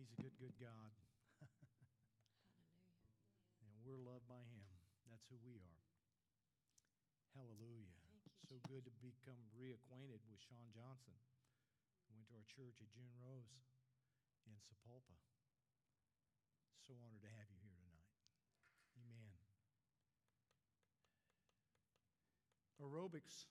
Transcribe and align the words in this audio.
He's 0.00 0.16
a 0.16 0.22
good, 0.24 0.32
good 0.40 0.56
God. 0.56 0.96
and 3.60 3.68
we're 3.84 4.00
loved 4.00 4.24
by 4.24 4.40
Him. 4.48 4.64
That's 5.04 5.28
who 5.28 5.36
we 5.44 5.60
are. 5.60 5.80
Hallelujah. 7.36 7.92
so 8.48 8.56
good 8.64 8.88
to 8.88 8.92
become 9.04 9.36
reacquainted 9.52 10.24
with 10.24 10.40
Sean 10.40 10.72
Johnson. 10.72 11.12
Went 12.16 12.24
to 12.32 12.40
our 12.40 12.48
church 12.48 12.80
at 12.80 12.88
June 12.96 13.12
Rose 13.20 13.60
in 14.48 14.56
Sapulpa. 14.64 15.20
So 16.80 16.96
honored 17.04 17.20
to 17.20 17.32
have 17.36 17.52
you 17.52 17.60
here 17.60 17.76
tonight. 17.76 18.08
Amen. 19.04 19.36
Aerobics, 22.80 23.44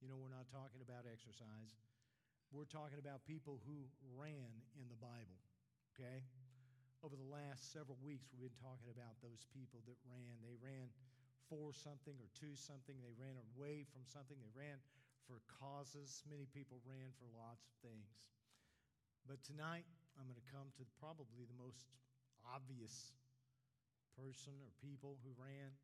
you 0.00 0.08
know, 0.08 0.16
we're 0.16 0.32
not 0.32 0.48
talking 0.48 0.80
about 0.80 1.04
exercise. 1.04 1.76
We're 2.54 2.68
talking 2.68 3.02
about 3.02 3.26
people 3.26 3.58
who 3.66 3.86
ran 4.14 4.50
in 4.78 4.86
the 4.86 4.98
Bible, 5.02 5.38
okay? 5.94 6.22
Over 7.02 7.18
the 7.18 7.26
last 7.26 7.74
several 7.74 7.98
weeks, 8.00 8.30
we've 8.30 8.46
been 8.46 8.62
talking 8.62 8.88
about 8.88 9.18
those 9.20 9.44
people 9.50 9.82
that 9.84 9.98
ran. 10.06 10.40
They 10.40 10.56
ran 10.58 10.88
for 11.50 11.74
something 11.74 12.14
or 12.18 12.30
to 12.42 12.54
something. 12.54 12.96
They 13.02 13.14
ran 13.18 13.38
away 13.54 13.86
from 13.86 14.06
something. 14.06 14.38
They 14.38 14.54
ran 14.54 14.78
for 15.26 15.42
causes. 15.58 16.22
Many 16.26 16.46
people 16.50 16.78
ran 16.86 17.10
for 17.18 17.26
lots 17.34 17.66
of 17.66 17.74
things. 17.82 18.30
But 19.26 19.42
tonight, 19.42 19.86
I'm 20.14 20.30
going 20.30 20.38
to 20.38 20.50
come 20.54 20.70
to 20.78 20.86
probably 21.02 21.44
the 21.50 21.58
most 21.58 21.90
obvious 22.46 23.10
person 24.14 24.54
or 24.62 24.70
people 24.78 25.18
who 25.26 25.34
ran. 25.34 25.74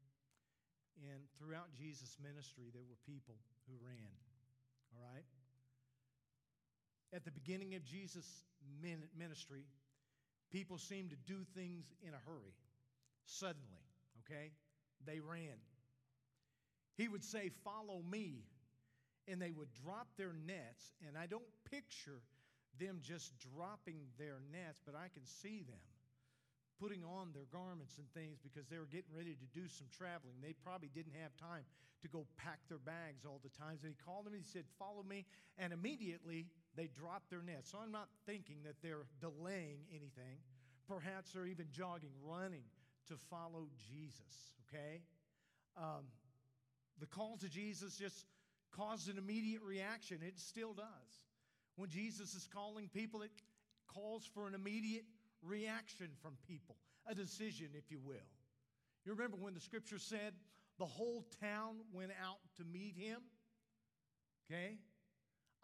And 1.03 1.27
throughout 1.37 1.75
Jesus' 1.75 2.17
ministry, 2.23 2.71
there 2.71 2.87
were 2.87 2.99
people 3.03 3.35
who 3.67 3.75
ran. 3.83 4.15
All 4.95 5.03
right? 5.03 5.27
At 7.15 7.25
the 7.25 7.31
beginning 7.31 7.75
of 7.75 7.85
Jesus' 7.85 8.45
ministry, 9.17 9.65
people 10.51 10.79
seemed 10.79 11.11
to 11.11 11.17
do 11.17 11.45
things 11.55 11.93
in 12.03 12.15
a 12.15 12.19
hurry, 12.27 12.55
suddenly, 13.27 13.85
okay? 14.25 14.53
they 15.07 15.21
ran. 15.21 15.59
He 16.97 17.09
would 17.09 17.25
say, 17.25 17.51
Follow 17.65 18.03
me. 18.03 18.45
And 19.29 19.41
they 19.41 19.53
would 19.53 19.69
drop 19.85 20.09
their 20.19 20.35
nets. 20.35 20.99
And 21.07 21.17
I 21.17 21.27
don't 21.27 21.47
picture 21.71 22.27
them 22.81 22.99
just 23.01 23.31
dropping 23.39 24.03
their 24.19 24.43
nets, 24.51 24.83
but 24.85 24.97
I 24.97 25.07
can 25.15 25.23
see 25.25 25.63
them 25.63 25.79
putting 26.81 27.05
on 27.05 27.31
their 27.31 27.47
garments 27.53 28.03
and 28.03 28.11
things 28.11 28.43
because 28.43 28.67
they 28.67 28.79
were 28.79 28.91
getting 28.91 29.15
ready 29.15 29.39
to 29.39 29.47
do 29.55 29.69
some 29.69 29.87
traveling. 29.95 30.43
They 30.43 30.59
probably 30.67 30.91
didn't 30.91 31.15
have 31.23 31.31
time 31.39 31.63
to 32.03 32.09
go 32.09 32.27
pack 32.35 32.59
their 32.67 32.83
bags 32.83 33.23
all 33.23 33.39
the 33.47 33.55
time. 33.55 33.79
So 33.79 33.87
he 33.87 33.95
called 33.95 34.27
them 34.27 34.35
and 34.35 34.43
he 34.43 34.51
said, 34.51 34.67
Follow 34.79 35.07
me. 35.07 35.25
And 35.59 35.73
immediately 35.73 36.51
they 36.77 36.89
drop 36.89 37.23
their 37.31 37.43
nets. 37.43 37.71
So 37.71 37.79
I'm 37.83 37.93
not 37.93 38.09
thinking 38.27 38.57
that 38.65 38.77
they're 38.83 39.07
delaying 39.21 39.81
anything. 39.91 40.39
Perhaps 40.89 41.33
they're 41.33 41.47
even 41.47 41.67
jogging, 41.71 42.11
running 42.25 42.65
to 43.09 43.17
follow 43.31 43.69
Jesus, 43.91 44.55
okay? 44.69 45.03
Um, 45.77 46.05
the 46.99 47.07
call 47.07 47.37
to 47.39 47.49
Jesus 47.49 47.97
just 47.97 48.27
caused 48.73 49.09
an 49.09 49.19
immediate 49.19 49.63
reaction. 49.63 50.19
It 50.27 50.39
still 50.39 50.73
does. 50.73 50.87
When 51.77 51.89
Jesus 51.89 52.35
is 52.35 52.49
calling 52.53 52.89
people, 52.89 53.23
it 53.23 53.31
calls 53.87 54.29
for 54.35 54.47
an 54.47 54.55
immediate 54.55 55.05
reaction 55.43 56.09
from 56.23 56.33
people, 56.47 56.77
a 57.07 57.15
decision, 57.15 57.69
if 57.75 57.91
you 57.91 57.99
will. 58.05 58.29
You 59.05 59.13
remember 59.13 59.37
when 59.37 59.55
the 59.55 59.61
scripture 59.61 59.99
said 59.99 60.35
the 60.79 60.87
whole 60.87 61.25
town 61.41 61.77
went 61.93 62.13
out 62.23 62.39
to 62.57 62.65
meet 62.65 62.97
him? 62.97 63.19
Okay? 64.51 64.79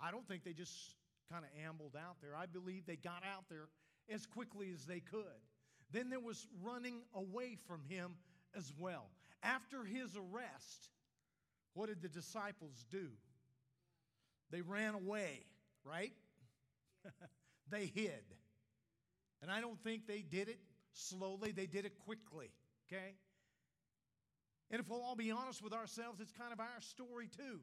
I 0.00 0.10
don't 0.10 0.26
think 0.26 0.44
they 0.44 0.52
just 0.52 0.94
kind 1.30 1.44
of 1.44 1.50
ambled 1.66 1.96
out 1.96 2.16
there. 2.20 2.34
I 2.36 2.46
believe 2.46 2.86
they 2.86 2.96
got 2.96 3.22
out 3.24 3.44
there 3.48 3.68
as 4.12 4.26
quickly 4.26 4.70
as 4.74 4.84
they 4.86 5.00
could. 5.00 5.24
Then 5.92 6.10
there 6.10 6.20
was 6.20 6.46
running 6.62 7.00
away 7.14 7.56
from 7.66 7.82
him 7.88 8.14
as 8.56 8.72
well. 8.78 9.06
After 9.42 9.84
his 9.84 10.16
arrest, 10.16 10.90
what 11.74 11.88
did 11.88 12.02
the 12.02 12.08
disciples 12.08 12.84
do? 12.90 13.08
They 14.50 14.62
ran 14.62 14.94
away, 14.94 15.44
right? 15.84 16.12
they 17.70 17.86
hid. 17.86 18.24
And 19.42 19.50
I 19.50 19.60
don't 19.60 19.78
think 19.82 20.06
they 20.06 20.22
did 20.22 20.48
it 20.48 20.58
slowly, 20.92 21.52
they 21.52 21.66
did 21.66 21.84
it 21.84 21.92
quickly, 22.04 22.50
okay? 22.86 23.14
And 24.70 24.80
if 24.80 24.88
we'll 24.88 25.02
all 25.02 25.14
be 25.14 25.30
honest 25.30 25.62
with 25.62 25.72
ourselves, 25.72 26.20
it's 26.20 26.32
kind 26.32 26.52
of 26.52 26.60
our 26.60 26.80
story 26.80 27.28
too. 27.34 27.60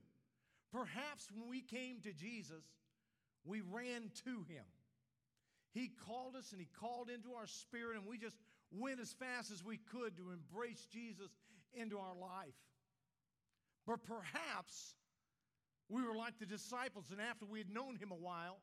Perhaps 0.76 1.30
when 1.34 1.48
we 1.50 1.62
came 1.62 2.02
to 2.02 2.12
Jesus, 2.12 2.66
we 3.46 3.62
ran 3.62 4.12
to 4.26 4.44
him. 4.44 4.66
He 5.72 5.92
called 6.06 6.36
us 6.36 6.52
and 6.52 6.60
He 6.60 6.68
called 6.80 7.10
into 7.10 7.34
our 7.34 7.48
spirit, 7.48 7.98
and 7.98 8.06
we 8.08 8.18
just 8.18 8.38
went 8.72 9.00
as 9.00 9.14
fast 9.14 9.52
as 9.52 9.64
we 9.64 9.78
could 9.78 10.18
to 10.18 10.32
embrace 10.32 10.86
Jesus 10.92 11.32
into 11.74 11.98
our 11.98 12.16
life. 12.16 12.56
But 13.86 14.04
perhaps 14.04 14.96
we 15.90 16.02
were 16.02 16.16
like 16.16 16.40
the 16.40 16.46
disciples, 16.46 17.12
and 17.12 17.22
after 17.22 17.46
we 17.46 17.60
had 17.60 17.70
known 17.70 17.96
Him 17.98 18.12
a 18.12 18.16
while, 18.16 18.60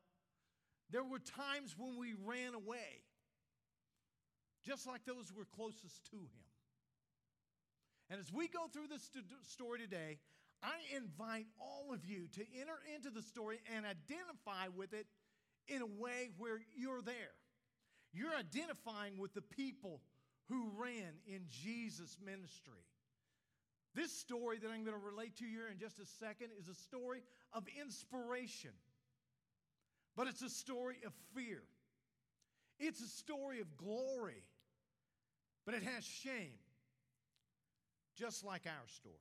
there 0.91 1.03
were 1.03 1.19
times 1.19 1.75
when 1.77 1.97
we 1.97 2.13
ran 2.25 2.53
away, 2.53 3.01
just 4.65 4.85
like 4.85 5.05
those 5.05 5.29
who 5.29 5.37
were 5.37 5.47
closest 5.55 6.09
to 6.11 6.17
Him. 6.17 6.45
And 8.09 8.19
as 8.19 8.31
we 8.33 8.47
go 8.47 8.67
through 8.71 8.87
this 8.87 9.09
story 9.47 9.79
today, 9.79 10.17
I 10.63 10.95
invite 10.95 11.47
all 11.59 11.93
of 11.93 12.05
you 12.05 12.27
to 12.33 12.41
enter 12.59 12.79
into 12.95 13.09
the 13.09 13.21
story 13.21 13.59
and 13.75 13.85
identify 13.85 14.69
with 14.75 14.93
it 14.93 15.07
in 15.67 15.81
a 15.81 15.85
way 15.85 16.29
where 16.37 16.59
you're 16.75 17.01
there. 17.01 17.35
You're 18.13 18.35
identifying 18.35 19.17
with 19.17 19.33
the 19.33 19.41
people 19.41 20.01
who 20.47 20.71
ran 20.77 21.13
in 21.27 21.41
Jesus' 21.49 22.17
ministry. 22.23 22.85
This 23.95 24.11
story 24.11 24.57
that 24.59 24.67
I'm 24.67 24.83
going 24.83 24.97
to 24.97 25.05
relate 25.05 25.37
to 25.37 25.45
you 25.45 25.59
in 25.71 25.77
just 25.77 25.99
a 25.99 26.05
second 26.05 26.47
is 26.57 26.67
a 26.67 26.73
story 26.73 27.23
of 27.51 27.63
inspiration, 27.79 28.71
but 30.15 30.27
it's 30.27 30.41
a 30.41 30.49
story 30.49 30.97
of 31.05 31.13
fear. 31.35 31.61
It's 32.79 33.01
a 33.01 33.07
story 33.07 33.59
of 33.59 33.77
glory, 33.77 34.43
but 35.65 35.75
it 35.75 35.83
has 35.83 36.03
shame, 36.03 36.57
just 38.15 38.43
like 38.43 38.63
our 38.65 38.87
story. 38.87 39.15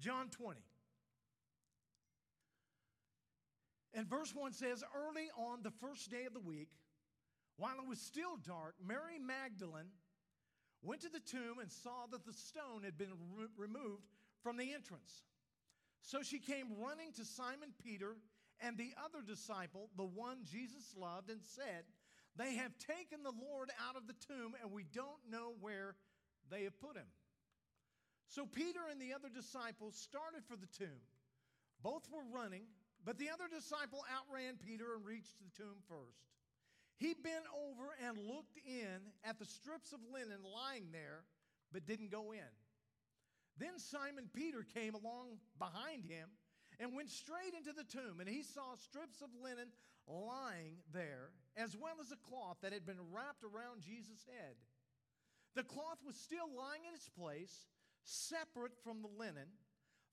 John 0.00 0.28
20. 0.30 0.60
And 3.94 4.06
verse 4.06 4.34
1 4.34 4.52
says, 4.52 4.84
Early 4.94 5.28
on 5.36 5.62
the 5.62 5.70
first 5.70 6.10
day 6.10 6.24
of 6.26 6.34
the 6.34 6.40
week, 6.40 6.68
while 7.56 7.78
it 7.82 7.88
was 7.88 8.00
still 8.00 8.36
dark, 8.46 8.74
Mary 8.86 9.18
Magdalene 9.18 9.90
went 10.82 11.00
to 11.00 11.08
the 11.08 11.20
tomb 11.20 11.58
and 11.60 11.70
saw 11.70 12.06
that 12.12 12.24
the 12.24 12.32
stone 12.32 12.82
had 12.84 12.96
been 12.96 13.12
re- 13.36 13.48
removed 13.56 14.06
from 14.42 14.56
the 14.56 14.72
entrance. 14.72 15.24
So 16.02 16.22
she 16.22 16.38
came 16.38 16.68
running 16.78 17.12
to 17.16 17.24
Simon 17.24 17.74
Peter 17.82 18.16
and 18.60 18.76
the 18.76 18.92
other 19.04 19.24
disciple, 19.26 19.90
the 19.96 20.04
one 20.04 20.38
Jesus 20.44 20.94
loved, 20.96 21.30
and 21.30 21.40
said, 21.42 21.84
They 22.36 22.54
have 22.54 22.72
taken 22.78 23.22
the 23.22 23.32
Lord 23.32 23.70
out 23.88 23.96
of 23.96 24.06
the 24.06 24.14
tomb, 24.26 24.54
and 24.62 24.72
we 24.72 24.84
don't 24.84 25.30
know 25.30 25.54
where 25.60 25.96
they 26.50 26.64
have 26.64 26.78
put 26.78 26.96
him. 26.96 27.06
So 28.28 28.46
Peter 28.46 28.80
and 28.90 29.00
the 29.00 29.12
other 29.12 29.28
disciples 29.28 29.96
started 29.96 30.44
for 30.46 30.56
the 30.56 30.68
tomb. 30.78 31.02
Both 31.82 32.08
were 32.12 32.24
running 32.32 32.64
but 33.04 33.18
the 33.18 33.30
other 33.30 33.48
disciple 33.48 34.04
outran 34.10 34.58
Peter 34.58 34.94
and 34.94 35.04
reached 35.04 35.38
the 35.40 35.50
tomb 35.56 35.80
first. 35.88 36.28
He 36.96 37.14
bent 37.14 37.46
over 37.54 37.94
and 38.04 38.18
looked 38.18 38.58
in 38.66 39.00
at 39.22 39.38
the 39.38 39.46
strips 39.46 39.92
of 39.92 40.00
linen 40.12 40.42
lying 40.42 40.90
there, 40.90 41.22
but 41.72 41.86
didn't 41.86 42.10
go 42.10 42.32
in. 42.32 42.52
Then 43.56 43.78
Simon 43.78 44.28
Peter 44.34 44.66
came 44.74 44.94
along 44.94 45.38
behind 45.58 46.04
him 46.04 46.28
and 46.80 46.94
went 46.94 47.10
straight 47.10 47.54
into 47.56 47.72
the 47.72 47.86
tomb, 47.86 48.20
and 48.20 48.28
he 48.28 48.42
saw 48.42 48.74
strips 48.74 49.22
of 49.22 49.30
linen 49.42 49.70
lying 50.06 50.78
there, 50.92 51.30
as 51.56 51.76
well 51.76 51.96
as 52.00 52.10
a 52.10 52.28
cloth 52.28 52.58
that 52.62 52.72
had 52.72 52.86
been 52.86 53.00
wrapped 53.12 53.42
around 53.42 53.82
Jesus' 53.82 54.26
head. 54.26 54.56
The 55.54 55.64
cloth 55.64 55.98
was 56.04 56.16
still 56.16 56.50
lying 56.56 56.82
in 56.86 56.94
its 56.94 57.08
place, 57.08 57.66
separate 58.04 58.72
from 58.84 59.02
the 59.02 59.08
linen. 59.08 59.48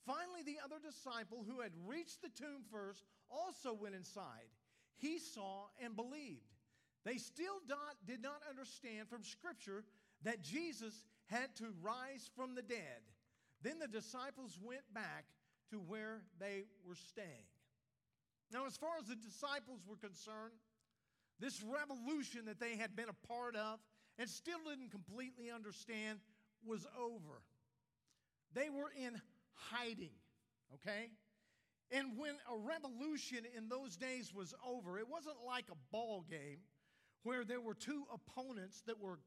Finally, 0.06 0.44
the 0.46 0.58
other 0.64 0.78
disciple 0.84 1.46
who 1.48 1.62
had 1.62 1.72
reached 1.86 2.22
the 2.22 2.30
tomb 2.30 2.64
first 2.72 3.04
also 3.30 3.74
went 3.74 3.96
inside. 3.96 4.50
He 4.98 5.18
saw 5.20 5.68
and 5.84 5.96
believed. 5.96 6.54
They 7.04 7.18
still 7.18 7.60
not, 7.68 7.96
did 8.06 8.22
not 8.22 8.42
understand 8.50 9.10
from 9.10 9.24
Scripture 9.24 9.84
that 10.24 10.42
Jesus 10.42 11.06
had 11.28 11.56
to 11.58 11.74
rise 11.82 12.30
from 12.36 12.56
the 12.56 12.62
dead. 12.62 13.02
Then 13.62 13.80
the 13.80 13.88
disciples 13.88 14.58
went 14.62 14.82
back 14.94 15.26
to 15.72 15.78
where 15.78 16.22
they 16.40 16.66
were 16.88 16.96
staying. 16.96 17.50
Now, 18.52 18.68
as 18.68 18.78
far 18.78 18.92
as 19.00 19.08
the 19.08 19.16
disciples 19.16 19.82
were 19.88 19.96
concerned, 19.96 20.54
this 21.40 21.64
revolution 21.64 22.46
that 22.46 22.60
they 22.60 22.78
had 22.78 22.96
been 22.96 23.10
a 23.10 23.28
part 23.28 23.56
of 23.56 23.80
and 24.18 24.30
still 24.30 24.60
didn't 24.70 24.92
completely 24.92 25.52
understand 25.52 26.20
was 26.66 26.86
over. 26.98 27.42
They 28.56 28.69
were 28.69 28.90
in 28.98 29.22
hiding, 29.54 30.16
okay? 30.75 31.12
And 31.92 32.18
when 32.18 32.36
a 32.52 32.57
revolution 32.57 33.40
in 33.56 33.69
those 33.69 33.96
days 33.96 34.34
was 34.34 34.56
over, 34.66 34.98
it 34.98 35.07
wasn't 35.07 35.36
like 35.46 35.66
a 35.72 35.78
ball 35.92 36.25
game 36.28 36.60
where 37.24 37.44
there 37.44 37.62
were 37.62 37.75
two 37.75 38.06
opponents 38.13 38.81
that 38.88 39.00
were 39.00 39.19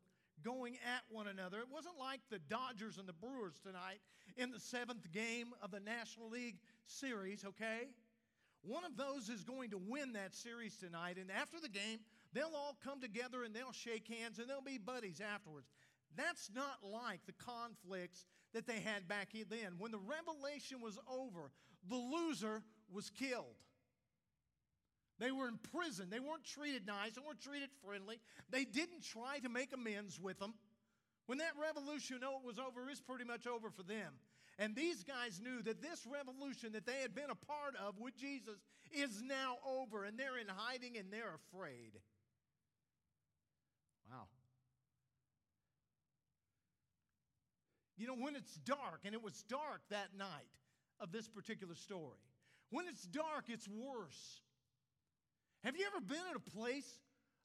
going 0.42 0.74
at 0.86 1.02
one 1.10 1.28
another. 1.28 1.58
It 1.58 1.68
wasn't 1.70 1.98
like 1.98 2.20
the 2.30 2.38
Dodgers 2.38 2.98
and 2.98 3.08
the 3.08 3.12
Brewers 3.12 3.60
tonight 3.62 4.00
in 4.36 4.50
the 4.50 4.60
seventh 4.60 5.10
game 5.12 5.48
of 5.62 5.70
the 5.70 5.80
National 5.80 6.30
League 6.30 6.56
Series, 6.86 7.44
okay? 7.44 7.88
One 8.62 8.84
of 8.84 8.96
those 8.96 9.28
is 9.28 9.44
going 9.44 9.70
to 9.70 9.78
win 9.78 10.12
that 10.14 10.34
series 10.34 10.76
tonight, 10.76 11.16
and 11.16 11.30
after 11.30 11.60
the 11.60 11.68
game, 11.68 12.00
they'll 12.32 12.54
all 12.56 12.76
come 12.82 13.00
together 13.00 13.44
and 13.44 13.54
they'll 13.54 13.72
shake 13.72 14.08
hands 14.08 14.38
and 14.38 14.48
they'll 14.48 14.62
be 14.62 14.78
buddies 14.78 15.20
afterwards. 15.20 15.68
That's 16.16 16.50
not 16.54 16.78
like 16.82 17.20
the 17.26 17.34
conflicts 17.44 18.26
that 18.54 18.66
they 18.66 18.80
had 18.80 19.08
back 19.08 19.28
then. 19.32 19.74
When 19.78 19.92
the 19.92 19.98
revelation 19.98 20.80
was 20.80 20.98
over, 21.10 21.50
the 21.88 21.96
loser 21.96 22.62
was 22.92 23.10
killed. 23.10 23.56
They 25.18 25.32
were 25.32 25.48
in 25.48 25.58
prison. 25.72 26.08
They 26.10 26.20
weren't 26.20 26.44
treated 26.44 26.86
nice. 26.86 27.12
They 27.12 27.22
weren't 27.26 27.40
treated 27.42 27.70
friendly. 27.84 28.20
They 28.50 28.64
didn't 28.64 29.02
try 29.02 29.38
to 29.40 29.48
make 29.48 29.72
amends 29.72 30.20
with 30.20 30.38
them. 30.38 30.54
When 31.26 31.38
that 31.38 31.52
revolution 31.60 32.20
oh, 32.24 32.38
it 32.42 32.46
was 32.46 32.58
over, 32.58 32.88
it's 32.88 33.00
pretty 33.00 33.24
much 33.24 33.46
over 33.46 33.70
for 33.70 33.82
them. 33.82 34.14
And 34.58 34.74
these 34.74 35.04
guys 35.04 35.40
knew 35.42 35.62
that 35.62 35.82
this 35.82 36.06
revolution 36.06 36.72
that 36.72 36.86
they 36.86 37.00
had 37.02 37.14
been 37.14 37.30
a 37.30 37.34
part 37.34 37.76
of 37.76 37.98
with 37.98 38.16
Jesus 38.16 38.58
is 38.90 39.22
now 39.22 39.58
over, 39.66 40.04
and 40.04 40.18
they're 40.18 40.38
in 40.38 40.48
hiding 40.48 40.96
and 40.96 41.12
they're 41.12 41.36
afraid. 41.52 41.92
Wow. 44.10 44.26
You 47.98 48.06
know, 48.06 48.14
when 48.14 48.36
it's 48.36 48.54
dark, 48.58 49.00
and 49.04 49.12
it 49.12 49.22
was 49.22 49.42
dark 49.48 49.82
that 49.90 50.16
night 50.16 50.28
of 51.00 51.10
this 51.10 51.28
particular 51.28 51.74
story, 51.74 52.22
when 52.70 52.86
it's 52.86 53.02
dark, 53.02 53.46
it's 53.48 53.68
worse. 53.68 54.40
Have 55.64 55.76
you 55.76 55.84
ever 55.92 56.00
been 56.00 56.22
in 56.30 56.36
a 56.36 56.50
place 56.56 56.98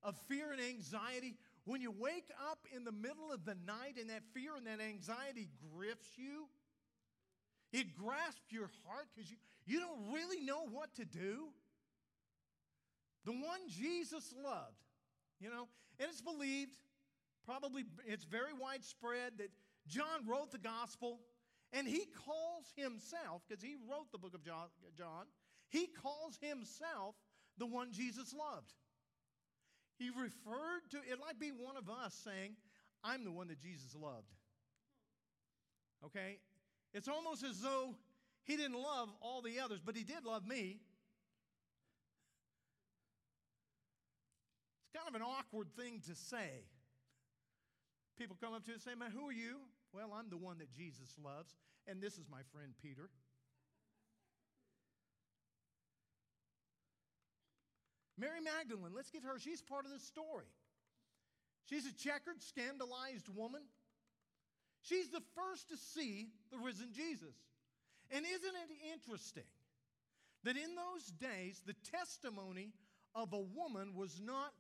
of 0.04 0.16
fear 0.28 0.52
and 0.52 0.62
anxiety 0.62 1.36
when 1.66 1.82
you 1.82 1.92
wake 1.92 2.30
up 2.52 2.60
in 2.76 2.84
the 2.84 2.92
middle 2.92 3.32
of 3.34 3.46
the 3.46 3.56
night 3.66 3.98
and 4.00 4.10
that 4.12 4.22
fear 4.34 4.52
and 4.56 4.68
that 4.68 4.80
anxiety 4.80 5.50
grips 5.74 6.08
you? 6.18 6.46
It 7.72 7.96
grasps 7.96 8.52
your 8.52 8.70
heart 8.86 9.08
because 9.16 9.32
you, 9.32 9.38
you 9.66 9.80
don't 9.80 10.14
really 10.14 10.42
know 10.42 10.68
what 10.72 10.94
to 10.96 11.06
do. 11.06 11.48
The 13.26 13.32
one 13.32 13.62
Jesus 13.68 14.34
loved, 14.44 14.84
you 15.40 15.50
know, 15.50 15.68
and 16.00 16.10
it's 16.10 16.22
believed, 16.22 16.78
probably 17.46 17.86
it's 18.06 18.26
very 18.26 18.54
widespread 18.54 19.34
that 19.38 19.50
John 19.88 20.28
wrote 20.28 20.52
the 20.52 20.58
gospel 20.58 21.20
and 21.72 21.88
he 21.88 22.06
calls 22.26 22.72
himself, 22.76 23.42
because 23.48 23.64
he 23.64 23.76
wrote 23.90 24.12
the 24.12 24.20
book 24.20 24.36
of 24.36 24.44
John, 24.44 25.26
he 25.70 25.88
calls 25.88 26.38
himself 26.40 27.16
the 27.58 27.66
one 27.66 27.92
Jesus 27.92 28.34
loved. 28.34 28.72
He 29.98 30.10
referred 30.10 30.82
to 30.92 30.98
it 30.98 31.20
might 31.20 31.40
be 31.40 31.50
one 31.50 31.78
of 31.78 31.90
us 31.90 32.14
saying, 32.24 32.56
I'm 33.04 33.24
the 33.24 33.32
one 33.32 33.48
that 33.48 33.60
Jesus 33.60 33.96
loved. 33.96 34.32
Okay? 36.06 36.38
It's 36.94 37.08
almost 37.08 37.44
as 37.44 37.60
though 37.60 37.96
he 38.44 38.56
didn't 38.56 38.78
love 38.78 39.10
all 39.22 39.42
the 39.42 39.60
others, 39.60 39.80
but 39.84 39.96
he 39.96 40.04
did 40.04 40.26
love 40.26 40.46
me. 40.46 40.80
It's 44.84 45.02
kind 45.02 45.08
of 45.08 45.16
an 45.16 45.22
awkward 45.22 45.70
thing 45.76 46.02
to 46.08 46.16
say. 46.16 46.66
People 48.18 48.38
come 48.40 48.54
up 48.54 48.64
to 48.66 48.68
you 48.70 48.74
and 48.76 48.84
say, 48.84 48.92
Man, 48.96 49.12
who 49.12 49.30
are 49.30 49.34
you? 49.34 49.58
Well, 49.94 50.12
I'm 50.18 50.30
the 50.30 50.38
one 50.38 50.58
that 50.58 50.74
Jesus 50.74 51.16
loves, 51.24 51.56
and 51.88 52.02
this 52.02 52.14
is 52.14 52.26
my 52.30 52.42
friend 52.52 52.74
Peter. 52.82 53.10
Mary 58.18 58.42
Magdalene, 58.42 58.94
let's 58.96 59.12
get 59.12 59.24
her. 59.24 59.38
She's 59.38 59.62
part 59.62 59.86
of 59.86 59.92
this 59.92 60.04
story. 60.04 60.50
She's 61.70 61.86
a 61.86 61.94
checkered, 61.94 62.42
scandalized 62.42 63.30
woman. 63.30 63.62
She's 64.82 65.10
the 65.10 65.22
first 65.36 65.70
to 65.70 65.78
see 65.78 66.30
the 66.52 66.58
risen 66.58 66.90
Jesus. 66.94 67.36
And 68.12 68.26
isn't 68.26 68.56
it 68.56 68.94
interesting 68.94 69.48
that 70.44 70.58
in 70.58 70.76
those 70.76 71.06
days, 71.06 71.62
the 71.66 71.76
testimony 71.98 72.74
of 73.16 73.34
a 73.34 73.40
woman 73.40 73.94
was 73.96 74.20
not 74.24 74.54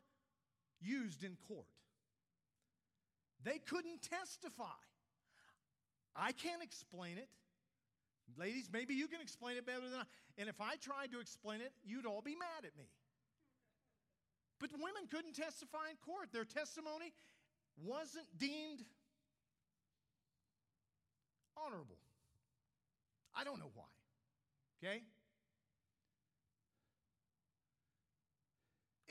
used 0.79 1.24
in 1.24 1.38
court? 1.47 1.65
They 3.44 3.59
couldn't 3.59 4.01
testify. 4.01 4.79
I 6.15 6.31
can't 6.31 6.62
explain 6.62 7.18
it. 7.18 7.27
Ladies, 8.38 8.69
maybe 8.71 8.94
you 8.94 9.07
can 9.07 9.21
explain 9.21 9.57
it 9.57 9.65
better 9.65 9.89
than 9.89 10.00
I. 10.00 10.04
And 10.38 10.50
if 10.50 10.62
I 10.62 10.75
tried 10.75 11.12
to 11.12 11.19
explain 11.19 11.62
it, 11.62 11.71
you'd 11.83 12.06
all 12.06 12.21
be 12.21 12.36
mad 12.36 12.65
at 12.65 12.77
me. 12.77 12.86
But 14.60 14.71
women 14.74 15.07
couldn't 15.12 15.33
testify 15.33 15.89
in 15.89 15.98
court. 16.06 16.30
Their 16.31 16.45
testimony 16.45 17.13
wasn't 17.83 18.25
deemed 18.38 18.83
honorable. 21.57 21.98
I 23.36 23.44
don't 23.44 23.60
know 23.60 23.71
why. 23.74 23.83
Okay? 24.83 25.01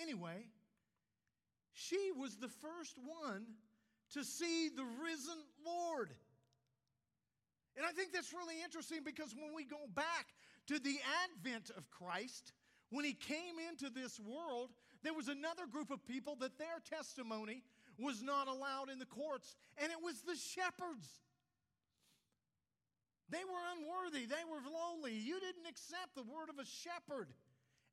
Anyway, 0.00 0.46
she 1.74 2.10
was 2.16 2.36
the 2.36 2.48
first 2.48 2.96
one 3.22 3.44
to 4.12 4.24
see 4.24 4.68
the 4.68 4.84
risen 5.02 5.38
Lord. 5.64 6.10
And 7.76 7.86
I 7.86 7.92
think 7.92 8.12
that's 8.12 8.32
really 8.32 8.62
interesting 8.62 9.00
because 9.04 9.34
when 9.34 9.54
we 9.54 9.64
go 9.64 9.88
back 9.94 10.26
to 10.68 10.78
the 10.78 10.96
advent 11.24 11.70
of 11.76 11.90
Christ, 11.90 12.52
when 12.90 13.04
he 13.04 13.14
came 13.14 13.56
into 13.70 13.88
this 13.88 14.20
world, 14.20 14.70
there 15.02 15.14
was 15.14 15.28
another 15.28 15.66
group 15.66 15.90
of 15.90 16.04
people 16.06 16.36
that 16.40 16.58
their 16.58 16.78
testimony 16.84 17.62
was 17.98 18.22
not 18.22 18.48
allowed 18.48 18.90
in 18.90 18.98
the 18.98 19.06
courts, 19.06 19.56
and 19.78 19.90
it 19.90 19.98
was 20.02 20.20
the 20.22 20.36
shepherds. 20.36 21.08
They 23.30 23.44
were 23.48 23.64
unworthy, 23.76 24.26
they 24.26 24.44
were 24.44 24.60
lowly. 24.60 25.16
You 25.16 25.40
didn't 25.40 25.66
accept 25.68 26.14
the 26.14 26.22
word 26.22 26.50
of 26.50 26.58
a 26.58 26.68
shepherd. 26.68 27.32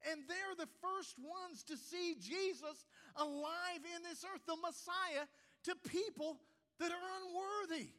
And 0.09 0.23
they're 0.27 0.55
the 0.57 0.71
first 0.79 1.15
ones 1.19 1.63
to 1.63 1.75
see 1.75 2.15
Jesus 2.19 2.87
alive 3.15 3.83
in 3.95 4.03
this 4.03 4.23
earth, 4.23 4.43
the 4.47 4.55
Messiah, 4.55 5.27
to 5.63 5.75
people 5.89 6.39
that 6.79 6.91
are 6.91 7.07
unworthy. 7.23 7.91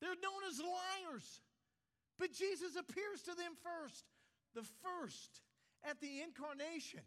They're 0.00 0.20
known 0.22 0.42
as 0.48 0.60
liars. 0.60 1.40
But 2.18 2.32
Jesus 2.32 2.76
appears 2.76 3.22
to 3.22 3.34
them 3.34 3.52
first, 3.62 4.04
the 4.54 4.64
first 4.82 5.40
at 5.84 6.00
the 6.00 6.22
incarnation, 6.22 7.04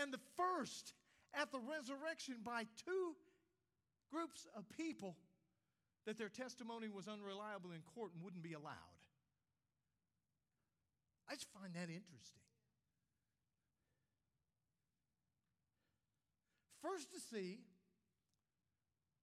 and 0.00 0.12
the 0.12 0.20
first 0.36 0.94
at 1.32 1.50
the 1.52 1.60
resurrection 1.60 2.36
by 2.44 2.66
two 2.84 3.14
groups 4.10 4.46
of 4.56 4.64
people 4.70 5.16
that 6.06 6.18
their 6.18 6.28
testimony 6.28 6.88
was 6.88 7.08
unreliable 7.08 7.72
in 7.72 7.80
court 7.94 8.12
and 8.14 8.22
wouldn't 8.22 8.42
be 8.42 8.52
allowed. 8.52 8.74
I 11.28 11.34
just 11.34 11.48
find 11.52 11.72
that 11.74 11.88
interesting. 11.88 12.42
First 16.82 17.10
to 17.12 17.20
see, 17.32 17.60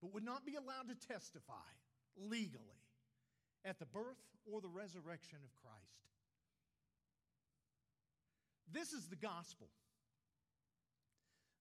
but 0.01 0.13
would 0.13 0.23
not 0.23 0.45
be 0.45 0.55
allowed 0.55 0.89
to 0.89 1.07
testify 1.07 1.69
legally 2.17 2.81
at 3.65 3.79
the 3.79 3.85
birth 3.85 4.21
or 4.51 4.61
the 4.61 4.67
resurrection 4.67 5.39
of 5.43 5.55
Christ. 5.61 6.01
This 8.71 8.93
is 8.93 9.07
the 9.07 9.15
gospel. 9.15 9.67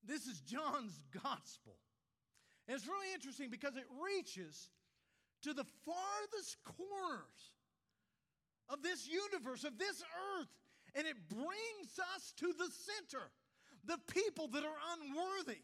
This 0.06 0.26
is 0.26 0.40
John's 0.40 1.04
gospel. 1.12 1.76
And 2.66 2.76
it's 2.76 2.86
really 2.86 3.12
interesting 3.14 3.50
because 3.50 3.76
it 3.76 3.84
reaches 4.00 4.70
to 5.42 5.52
the 5.52 5.64
farthest 5.84 6.56
corners 6.64 7.52
of 8.68 8.82
this 8.82 9.08
universe, 9.08 9.64
of 9.64 9.78
this 9.78 10.02
earth, 10.38 10.48
and 10.94 11.06
it 11.06 11.16
brings 11.28 11.98
us 12.14 12.32
to 12.36 12.46
the 12.46 12.68
center. 12.70 13.30
The 13.84 13.98
people 14.12 14.48
that 14.48 14.62
are 14.62 14.80
unworthy, 14.94 15.60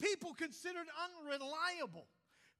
people 0.00 0.32
considered 0.34 0.86
unreliable, 0.96 2.06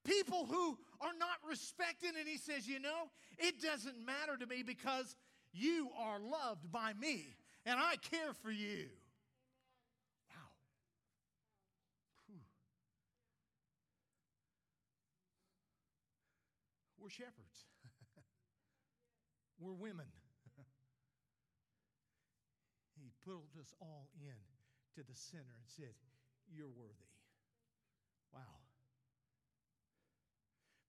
people 0.04 0.47
who 0.47 0.78
are 1.00 1.14
not 1.19 1.38
respected. 1.49 2.11
And 2.19 2.28
he 2.28 2.38
says, 2.38 2.66
You 2.66 2.80
know, 2.80 3.11
it 3.38 3.61
doesn't 3.61 4.04
matter 4.04 4.37
to 4.38 4.47
me 4.47 4.62
because 4.62 5.16
you 5.52 5.88
are 5.99 6.19
loved 6.21 6.71
by 6.71 6.92
me 6.95 7.37
and 7.66 7.78
I 7.78 7.97
care 7.97 8.33
for 8.42 8.50
you. 8.50 8.87
Wow. 10.28 10.50
We're 17.00 17.11
shepherds, 17.11 17.64
we're 19.59 19.73
women. 19.73 20.07
he 23.00 23.11
pulled 23.25 23.57
us 23.61 23.75
all 23.80 24.09
in 24.21 24.37
to 24.95 25.02
the 25.02 25.16
center 25.16 25.54
and 25.57 25.66
said, 25.66 25.95
You're 26.52 26.69
worthy. 26.69 27.11
Wow. 28.33 28.60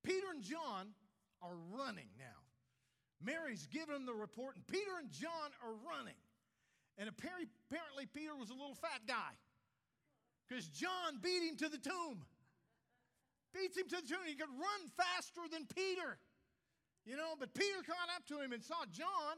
Peter 0.03 0.27
and 0.33 0.43
John 0.43 0.93
are 1.41 1.55
running 1.71 2.09
now. 2.17 2.39
Mary's 3.23 3.67
given 3.67 3.93
them 3.93 4.05
the 4.05 4.13
report, 4.13 4.55
and 4.55 4.65
Peter 4.67 4.97
and 4.99 5.11
John 5.11 5.53
are 5.63 5.73
running. 5.85 6.17
And 6.97 7.07
apparently, 7.07 8.05
Peter 8.13 8.35
was 8.35 8.49
a 8.49 8.53
little 8.53 8.75
fat 8.75 9.01
guy 9.07 9.33
because 10.47 10.67
John 10.67 11.19
beat 11.21 11.43
him 11.43 11.55
to 11.57 11.69
the 11.69 11.77
tomb. 11.77 12.25
Beats 13.53 13.77
him 13.77 13.87
to 13.89 13.97
the 14.01 14.07
tomb. 14.07 14.25
He 14.27 14.35
could 14.35 14.49
run 14.49 14.81
faster 14.97 15.41
than 15.51 15.65
Peter. 15.75 16.17
You 17.05 17.17
know, 17.17 17.33
but 17.39 17.53
Peter 17.53 17.81
caught 17.85 18.09
up 18.15 18.25
to 18.27 18.39
him 18.39 18.53
and 18.53 18.63
saw 18.63 18.85
John 18.91 19.37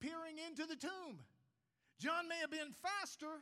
peering 0.00 0.36
into 0.46 0.66
the 0.66 0.76
tomb. 0.76 1.20
John 1.98 2.28
may 2.28 2.38
have 2.40 2.50
been 2.50 2.72
faster, 2.72 3.40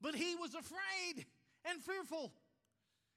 but 0.00 0.14
he 0.14 0.34
was 0.34 0.54
afraid 0.54 1.26
and 1.68 1.80
fearful. 1.82 2.32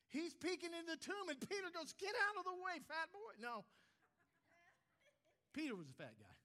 He's 0.10 0.34
peeking 0.34 0.74
in 0.74 0.90
the 0.90 0.98
tomb, 0.98 1.30
and 1.30 1.38
Peter 1.38 1.70
goes, 1.70 1.94
Get 1.94 2.14
out 2.30 2.36
of 2.42 2.46
the 2.46 2.58
way, 2.58 2.82
fat 2.90 3.14
boy. 3.14 3.34
No. 3.38 3.66
Peter 5.54 5.76
was 5.78 5.90
a 5.90 5.98
fat 5.98 6.18
guy. 6.18 6.38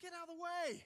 Get 0.00 0.12
out 0.12 0.28
of 0.28 0.36
the 0.36 0.40
way. 0.40 0.80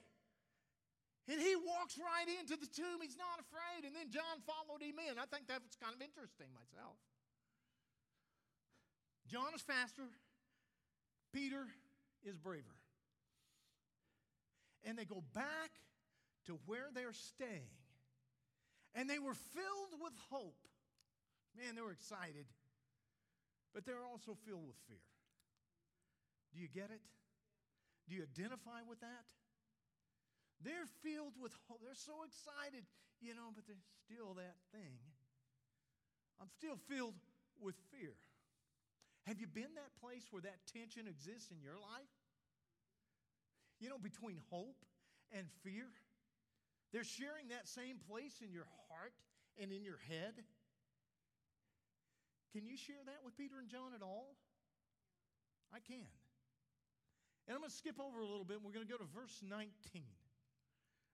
And 1.27 1.41
he 1.41 1.59
walks 1.59 1.99
right 1.99 2.27
into 2.39 2.55
the 2.55 2.67
tomb. 2.71 3.03
He's 3.03 3.19
not 3.19 3.43
afraid. 3.43 3.83
And 3.83 3.91
then 3.91 4.07
John 4.07 4.39
followed 4.47 4.79
him 4.79 4.95
in. 5.03 5.19
I 5.19 5.27
think 5.27 5.51
that 5.51 5.59
was 5.59 5.75
kind 5.75 5.91
of 5.91 5.99
interesting 5.99 6.47
myself. 6.55 6.95
John 9.27 9.51
is 9.53 9.61
faster, 9.61 10.07
Peter 11.33 11.67
is 12.23 12.37
braver. 12.37 12.79
And 14.85 14.97
they 14.97 15.03
go 15.03 15.21
back 15.35 15.71
to 16.45 16.57
where 16.65 16.87
they're 16.95 17.11
staying. 17.11 17.75
And 18.95 19.09
they 19.09 19.19
were 19.19 19.33
filled 19.33 19.99
with 20.01 20.13
hope. 20.31 20.55
Man, 21.57 21.73
they 21.73 21.81
were 21.81 21.91
excited, 21.91 22.45
but 23.73 23.85
they're 23.85 24.05
also 24.05 24.37
filled 24.45 24.67
with 24.69 24.77
fear. 24.85 25.01
Do 26.53 26.61
you 26.61 26.69
get 26.69 26.93
it? 26.93 27.01
Do 28.07 28.15
you 28.15 28.23
identify 28.23 28.85
with 28.87 29.01
that? 29.01 29.25
They're 30.61 30.89
filled 31.01 31.33
with 31.41 31.51
hope. 31.67 31.81
They're 31.81 31.97
so 31.97 32.23
excited, 32.25 32.85
you 33.21 33.33
know, 33.33 33.49
but 33.53 33.65
there's 33.65 33.85
still 34.05 34.37
that 34.37 34.57
thing. 34.71 35.01
I'm 36.41 36.49
still 36.53 36.77
filled 36.89 37.17
with 37.59 37.75
fear. 37.89 38.13
Have 39.25 39.41
you 39.41 39.47
been 39.47 39.73
that 39.75 39.91
place 39.99 40.23
where 40.31 40.41
that 40.41 40.61
tension 40.71 41.07
exists 41.09 41.51
in 41.51 41.59
your 41.59 41.75
life? 41.75 42.13
You 43.81 43.89
know, 43.89 43.97
between 43.97 44.39
hope 44.49 44.85
and 45.33 45.45
fear? 45.63 45.89
They're 46.93 47.03
sharing 47.03 47.49
that 47.49 47.67
same 47.67 47.97
place 48.07 48.39
in 48.41 48.53
your 48.53 48.65
heart 48.87 49.13
and 49.61 49.71
in 49.71 49.83
your 49.83 49.99
head. 50.07 50.45
Can 52.57 52.65
you 52.65 52.73
share 52.75 53.05
that 53.05 53.21
with 53.21 53.37
Peter 53.37 53.61
and 53.61 53.69
John 53.69 53.93
at 53.93 54.01
all? 54.01 54.33
I 55.69 55.77
can. 55.77 56.09
And 57.45 57.53
I'm 57.53 57.61
going 57.61 57.69
to 57.69 57.75
skip 57.75 58.01
over 58.01 58.17
a 58.17 58.25
little 58.25 58.49
bit. 58.49 58.57
And 58.57 58.65
we're 58.65 58.73
going 58.73 58.87
to 58.87 58.91
go 58.91 58.97
to 58.97 59.05
verse 59.13 59.45
19. 59.45 59.69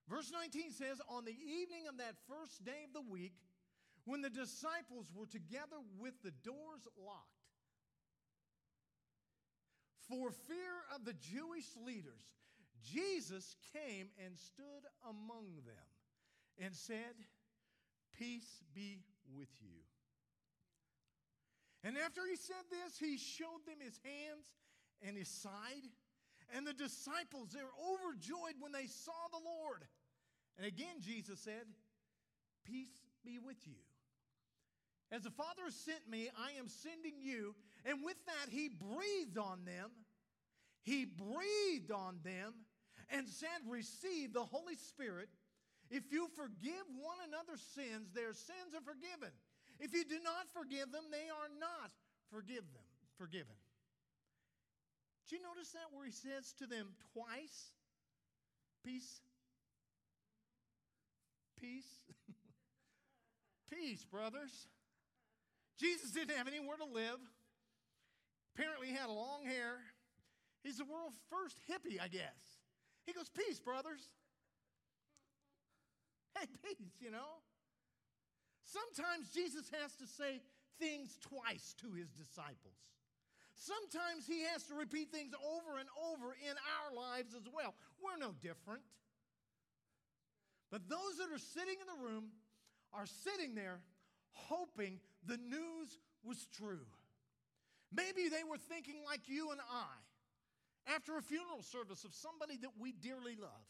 Verse 0.08 0.32
19 0.32 0.72
says, 0.72 1.04
On 1.12 1.26
the 1.26 1.36
evening 1.36 1.92
of 1.92 1.98
that 1.98 2.16
first 2.32 2.64
day 2.64 2.88
of 2.88 2.96
the 2.96 3.04
week, 3.04 3.36
when 4.06 4.22
the 4.22 4.30
disciples 4.30 5.12
were 5.14 5.28
together 5.28 5.84
with 6.00 6.16
the 6.24 6.32
doors 6.48 6.88
locked, 6.96 7.44
for 10.08 10.32
fear 10.48 10.80
of 10.96 11.04
the 11.04 11.14
Jewish 11.20 11.68
leaders, 11.76 12.24
Jesus 12.88 13.58
came 13.76 14.08
and 14.24 14.40
stood 14.40 14.88
among 15.04 15.60
them 15.68 15.92
and 16.58 16.74
said, 16.74 17.20
Peace 18.18 18.64
be 18.74 19.04
with 19.36 19.52
you. 19.60 19.84
And 21.84 21.98
after 21.98 22.22
he 22.30 22.36
said 22.36 22.64
this, 22.70 22.98
he 22.98 23.18
showed 23.18 23.66
them 23.68 23.84
his 23.84 24.00
hands 24.04 24.48
and 25.06 25.18
his 25.18 25.28
side. 25.28 25.88
And 26.56 26.66
the 26.66 26.74
disciples, 26.74 27.50
they're 27.52 27.76
overjoyed 27.80 28.56
when 28.60 28.72
they 28.72 28.88
saw 28.88 29.12
the 29.32 29.44
Lord. 29.44 29.84
And 30.58 30.68
again, 30.68 31.02
Jesus 31.02 31.40
said, 31.40 31.66
Peace 32.66 33.04
be 33.26 33.40
with 33.40 33.58
you. 33.66 33.82
As 35.12 35.24
the 35.24 35.32
Father 35.32 35.64
has 35.66 35.76
sent 35.76 36.10
me, 36.10 36.30
I 36.38 36.58
am 36.58 36.68
sending 36.68 37.22
you. 37.22 37.56
And 37.86 38.04
with 38.04 38.18
that, 38.26 38.50
he 38.50 38.70
breathed 38.70 39.38
on 39.38 39.66
them. 39.66 39.92
He 40.84 41.06
breathed 41.06 41.92
on 41.92 42.20
them 42.24 42.54
and 43.10 43.28
said, 43.28 43.62
Receive 43.68 44.34
the 44.34 44.44
Holy 44.44 44.76
Spirit. 44.76 45.30
If 45.90 46.12
you 46.12 46.28
forgive 46.36 46.86
one 46.98 47.18
another's 47.28 47.62
sins, 47.76 48.10
their 48.14 48.34
sins 48.34 48.74
are 48.74 48.82
forgiven. 48.82 49.34
If 49.80 49.94
you 49.94 50.04
do 50.06 50.20
not 50.24 50.48
forgive 50.54 50.92
them, 50.92 51.04
they 51.12 51.30
are 51.30 51.50
not 51.60 51.92
forgive 52.30 52.64
them, 52.74 52.88
forgiven. 53.18 53.56
Do 55.30 55.36
you 55.36 55.42
notice 55.42 55.72
that 55.72 55.90
where 55.92 56.06
he 56.06 56.12
says 56.12 56.54
to 56.60 56.68
them 56.68 56.88
twice, 57.14 57.72
peace? 58.86 59.22
Peace? 61.60 61.88
peace, 63.72 64.04
brothers. 64.06 64.68
Jesus 65.80 66.12
didn't 66.12 66.36
have 66.38 66.48
anywhere 66.48 66.78
to 66.78 66.86
live. 66.86 67.20
Apparently, 68.56 68.88
he 68.88 68.94
had 68.94 69.10
long 69.10 69.46
hair. 69.46 69.80
He's 70.64 70.78
the 70.78 70.86
world's 70.86 71.18
first 71.30 71.58
hippie, 71.70 72.00
I 72.02 72.08
guess. 72.08 72.62
He 73.06 73.14
goes, 73.14 73.30
Peace, 73.30 73.60
brothers. 73.60 74.10
Hey, 76.38 76.48
peace, 76.64 76.94
you 77.00 77.12
know. 77.12 77.42
Sometimes 78.64 79.30
Jesus 79.30 79.70
has 79.82 79.96
to 79.98 80.08
say 80.08 80.42
things 80.80 81.18
twice 81.22 81.76
to 81.82 81.92
his 81.94 82.10
disciples. 82.12 82.80
Sometimes 83.56 84.26
he 84.26 84.44
has 84.52 84.64
to 84.68 84.76
repeat 84.76 85.12
things 85.12 85.34
over 85.38 85.80
and 85.80 85.88
over 86.12 86.34
in 86.34 86.56
our 86.58 86.96
lives 86.96 87.36
as 87.36 87.48
well. 87.54 87.76
We're 88.02 88.18
no 88.18 88.34
different. 88.42 88.82
But 90.72 90.90
those 90.90 91.18
that 91.20 91.30
are 91.32 91.40
sitting 91.40 91.78
in 91.80 91.88
the 91.88 92.04
room 92.04 92.34
are 92.94 93.06
sitting 93.06 93.54
there 93.54 93.80
hoping 94.32 95.00
the 95.26 95.38
news 95.38 96.00
was 96.24 96.48
true. 96.58 96.86
Maybe 97.96 98.28
they 98.28 98.44
were 98.44 98.58
thinking 98.58 98.96
like 99.06 99.30
you 99.30 99.52
and 99.52 99.62
I 99.62 100.94
after 100.94 101.18
a 101.18 101.22
funeral 101.22 101.62
service 101.62 102.04
of 102.04 102.14
somebody 102.14 102.58
that 102.58 102.72
we 102.80 102.92
dearly 102.92 103.38
love. 103.40 103.70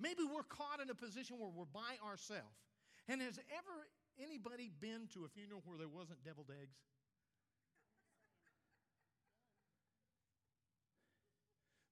Maybe 0.00 0.24
we're 0.24 0.42
caught 0.48 0.80
in 0.82 0.88
a 0.90 0.94
position 0.94 1.38
where 1.38 1.50
we're 1.50 1.66
by 1.66 2.00
ourselves 2.04 2.71
and 3.08 3.20
has 3.20 3.38
ever 3.50 3.76
anybody 4.20 4.70
been 4.80 5.08
to 5.14 5.24
a 5.24 5.28
funeral 5.28 5.62
where 5.64 5.78
there 5.78 5.88
wasn't 5.88 6.22
deviled 6.24 6.50
eggs? 6.50 6.76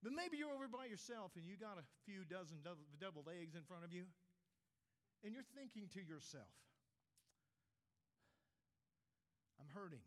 But 0.03 0.17
maybe 0.17 0.41
you're 0.41 0.53
over 0.53 0.69
by 0.69 0.89
yourself 0.89 1.37
and 1.37 1.45
you 1.45 1.61
got 1.61 1.77
a 1.77 1.85
few 2.09 2.25
dozen 2.25 2.65
deviled 2.99 3.29
eggs 3.29 3.53
in 3.55 3.63
front 3.69 3.85
of 3.85 3.93
you, 3.93 4.09
and 5.25 5.37
you're 5.37 5.47
thinking 5.53 5.93
to 5.93 6.01
yourself, 6.01 6.49
I'm 9.61 9.69
hurting. 9.77 10.01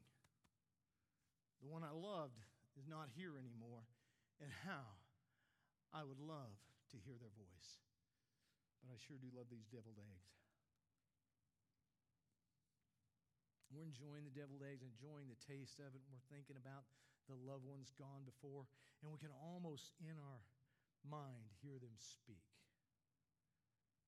The 1.61 1.69
one 1.69 1.85
I 1.85 1.93
loved 1.93 2.41
is 2.73 2.89
not 2.89 3.13
here 3.13 3.37
anymore, 3.37 3.85
and 4.41 4.49
how 4.65 4.97
I 5.93 6.01
would 6.01 6.19
love 6.19 6.57
to 6.91 6.97
hear 7.05 7.13
their 7.21 7.31
voice. 7.37 7.69
But 8.81 8.91
I 8.91 8.97
sure 8.97 9.21
do 9.21 9.29
love 9.29 9.45
these 9.53 9.69
deviled 9.69 10.01
eggs. 10.01 10.42
We're 13.73 13.89
enjoying 13.89 14.21
the 14.21 14.37
deviled 14.37 14.61
eggs, 14.61 14.85
enjoying 14.85 15.25
the 15.25 15.41
taste 15.49 15.81
of 15.81 15.97
it. 15.97 16.05
We're 16.05 16.21
thinking 16.29 16.61
about 16.61 16.85
the 17.25 17.33
loved 17.33 17.65
ones 17.65 17.89
gone 17.97 18.21
before. 18.21 18.69
And 19.01 19.09
we 19.09 19.17
can 19.17 19.33
almost, 19.33 19.97
in 19.97 20.13
our 20.21 20.45
mind, 21.01 21.49
hear 21.65 21.81
them 21.81 21.97
speak. 21.97 22.45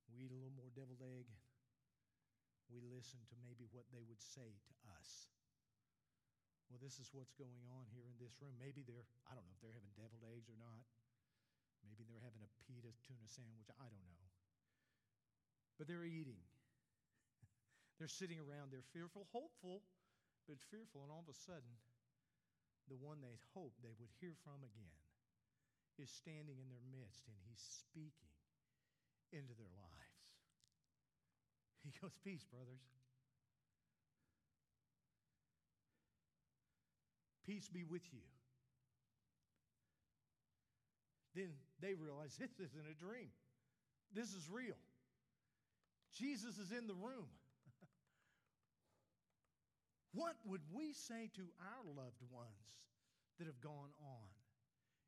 We 0.06 0.22
eat 0.22 0.30
a 0.30 0.38
little 0.38 0.54
more 0.54 0.70
deviled 0.70 1.02
egg. 1.02 1.26
We 2.70 2.78
listen 2.86 3.26
to 3.34 3.36
maybe 3.42 3.66
what 3.74 3.90
they 3.90 4.06
would 4.06 4.22
say 4.22 4.54
to 4.54 4.74
us. 4.94 5.34
Well, 6.70 6.78
this 6.82 7.02
is 7.02 7.10
what's 7.14 7.34
going 7.34 7.66
on 7.74 7.90
here 7.90 8.06
in 8.06 8.18
this 8.22 8.38
room. 8.42 8.58
Maybe 8.62 8.86
they're, 8.86 9.06
I 9.26 9.34
don't 9.34 9.46
know 9.46 9.54
if 9.54 9.62
they're 9.66 9.74
having 9.74 9.94
deviled 9.98 10.26
eggs 10.30 10.50
or 10.50 10.58
not. 10.62 10.86
Maybe 11.86 12.06
they're 12.06 12.22
having 12.22 12.42
a 12.42 12.50
pita 12.66 12.90
tuna 13.06 13.30
sandwich. 13.30 13.70
I 13.78 13.86
don't 13.86 14.06
know. 14.06 14.26
But 15.78 15.86
they're 15.86 16.06
eating. 16.06 16.42
They're 17.98 18.12
sitting 18.12 18.40
around, 18.40 18.72
they're 18.72 18.86
fearful, 18.92 19.28
hopeful, 19.32 19.82
but 20.48 20.60
fearful, 20.70 21.02
and 21.04 21.12
all 21.12 21.24
of 21.24 21.32
a 21.32 21.38
sudden, 21.48 21.80
the 22.92 23.00
one 23.00 23.24
they 23.24 23.40
hoped 23.56 23.82
they 23.82 23.96
would 23.98 24.12
hear 24.22 24.36
from 24.44 24.62
again 24.62 25.00
is 25.98 26.12
standing 26.12 26.60
in 26.60 26.68
their 26.70 26.84
midst 26.92 27.24
and 27.26 27.38
he's 27.48 27.64
speaking 27.64 28.36
into 29.32 29.56
their 29.56 29.72
lives. 29.80 30.22
He 31.84 31.94
goes, 32.02 32.12
Peace, 32.24 32.44
brothers. 32.44 32.84
Peace 37.46 37.70
be 37.70 37.84
with 37.84 38.02
you. 38.12 38.26
Then 41.36 41.52
they 41.80 41.94
realize 41.94 42.36
this 42.38 42.60
isn't 42.60 42.88
a 42.90 42.96
dream, 42.98 43.30
this 44.14 44.34
is 44.34 44.50
real. 44.50 44.78
Jesus 46.18 46.58
is 46.58 46.72
in 46.72 46.88
the 46.88 46.94
room. 46.94 47.28
What 50.16 50.40
would 50.48 50.64
we 50.72 50.94
say 50.94 51.30
to 51.36 51.44
our 51.60 51.84
loved 51.86 52.24
ones 52.32 52.72
that 53.38 53.48
have 53.48 53.60
gone 53.60 53.92
on? 54.00 54.32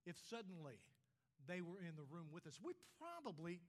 if 0.07 0.15
suddenly 0.31 0.79
they 1.51 1.59
were 1.59 1.83
in 1.83 1.99
the 1.99 2.07
room 2.07 2.31
with 2.31 2.47
us, 2.47 2.55
we 2.63 2.71
probably 2.95 3.59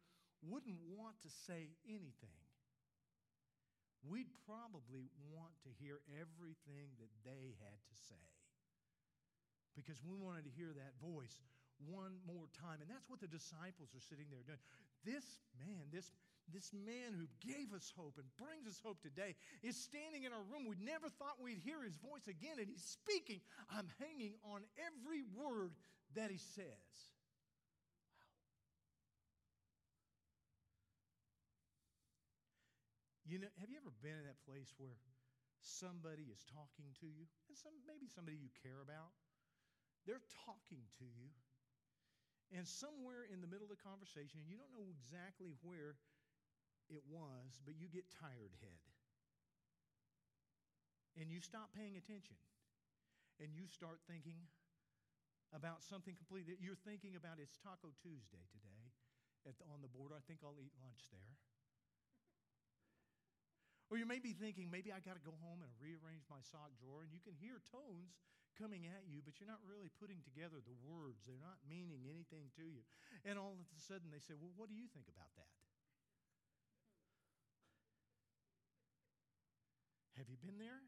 wouldn't 0.47 0.79
want 0.95 1.19
to 1.27 1.31
say 1.51 1.75
anything. 1.83 2.39
We'd 4.07 4.31
probably 4.47 5.11
want 5.35 5.59
to 5.67 5.71
hear 5.83 5.99
everything 6.15 6.95
that 7.03 7.11
they 7.27 7.59
had 7.59 7.83
to 7.91 7.97
say 8.07 8.25
because 9.75 9.99
we 10.07 10.15
wanted 10.15 10.47
to 10.47 10.55
hear 10.55 10.71
that 10.71 10.95
voice 11.03 11.43
one 11.83 12.23
more 12.23 12.47
time. 12.55 12.79
And 12.79 12.87
that's 12.87 13.11
what 13.11 13.19
the 13.19 13.31
disciples 13.31 13.91
are 13.99 14.03
sitting 14.07 14.31
there 14.31 14.47
doing. 14.47 14.63
This 15.03 15.27
man, 15.59 15.91
this, 15.91 16.15
this 16.53 16.73
man 16.73 17.13
who 17.13 17.29
gave 17.45 17.73
us 17.77 17.93
hope 17.97 18.17
and 18.17 18.27
brings 18.37 18.67
us 18.67 18.81
hope 18.81 19.01
today 19.01 19.37
is 19.63 19.77
standing 19.77 20.25
in 20.25 20.33
our 20.33 20.45
room. 20.49 20.65
We 20.69 20.77
never 20.81 21.09
thought 21.09 21.41
we'd 21.41 21.61
hear 21.61 21.83
his 21.85 21.97
voice 21.97 22.27
again, 22.29 22.57
and 22.59 22.69
he's 22.69 22.85
speaking. 22.85 23.41
I'm 23.69 23.89
hanging 24.01 24.35
on 24.45 24.65
every 24.81 25.23
word 25.37 25.77
that 26.17 26.31
he 26.31 26.39
says. 26.39 26.89
Wow. 28.17 28.33
You 33.29 33.39
know, 33.45 33.53
have 33.61 33.69
you 33.69 33.77
ever 33.77 33.93
been 34.01 34.17
in 34.17 34.25
that 34.25 34.41
place 34.49 34.73
where 34.81 34.97
somebody 35.61 36.33
is 36.33 36.41
talking 36.49 36.89
to 37.05 37.07
you, 37.07 37.29
and 37.53 37.57
some 37.57 37.77
maybe 37.85 38.09
somebody 38.09 38.41
you 38.41 38.49
care 38.65 38.81
about? 38.81 39.13
They're 40.09 40.25
talking 40.49 40.81
to 40.97 41.05
you, 41.05 41.29
and 42.57 42.65
somewhere 42.65 43.29
in 43.29 43.45
the 43.45 43.51
middle 43.51 43.69
of 43.69 43.75
the 43.77 43.85
conversation, 43.85 44.41
you 44.49 44.57
don't 44.57 44.73
know 44.73 44.89
exactly 44.89 45.53
where 45.61 46.01
it 46.89 47.05
was, 47.09 47.61
but 47.65 47.77
you 47.77 47.89
get 47.89 48.09
tired 48.09 48.53
head. 48.61 48.83
And 51.21 51.31
you 51.31 51.41
stop 51.41 51.75
paying 51.75 51.97
attention. 51.97 52.37
And 53.39 53.55
you 53.55 53.71
start 53.71 54.03
thinking 54.11 54.49
about 55.55 55.87
something 55.87 56.15
completely. 56.19 56.59
You're 56.59 56.79
thinking 56.79 57.15
about 57.15 57.39
it's 57.39 57.57
Taco 57.59 57.95
Tuesday 58.03 58.45
today 58.51 58.79
the, 59.47 59.55
on 59.71 59.81
the 59.81 59.91
board. 59.91 60.13
I 60.13 60.23
think 60.27 60.43
I'll 60.43 60.59
eat 60.61 60.75
lunch 60.83 61.09
there. 61.15 61.35
Or 63.89 63.97
you 63.97 64.05
may 64.05 64.21
be 64.21 64.37
thinking, 64.37 64.69
maybe 64.69 64.93
I 64.93 65.01
got 65.01 65.17
to 65.17 65.25
go 65.25 65.33
home 65.41 65.65
and 65.65 65.73
rearrange 65.81 66.29
my 66.29 66.45
sock 66.45 66.77
drawer, 66.77 67.01
and 67.01 67.09
you 67.09 67.25
can 67.25 67.33
hear 67.33 67.65
tones 67.73 68.21
coming 68.61 68.85
at 68.85 69.09
you, 69.09 69.25
but 69.25 69.41
you're 69.41 69.49
not 69.49 69.65
really 69.65 69.89
putting 69.97 70.21
together 70.21 70.61
the 70.61 70.77
words. 70.85 71.25
They're 71.25 71.41
not 71.41 71.57
meaning 71.65 72.05
anything 72.05 72.53
to 72.61 72.67
you. 72.69 72.85
And 73.25 73.41
all 73.41 73.57
of 73.57 73.65
a 73.73 73.81
sudden 73.81 74.13
they 74.13 74.21
say, 74.21 74.37
Well, 74.37 74.53
what 74.61 74.69
do 74.69 74.77
you 74.77 74.91
think 74.93 75.09
about 75.09 75.33
that? 75.41 75.49
Have 80.19 80.29
you 80.29 80.39
been 80.43 80.59
there? 80.59 80.83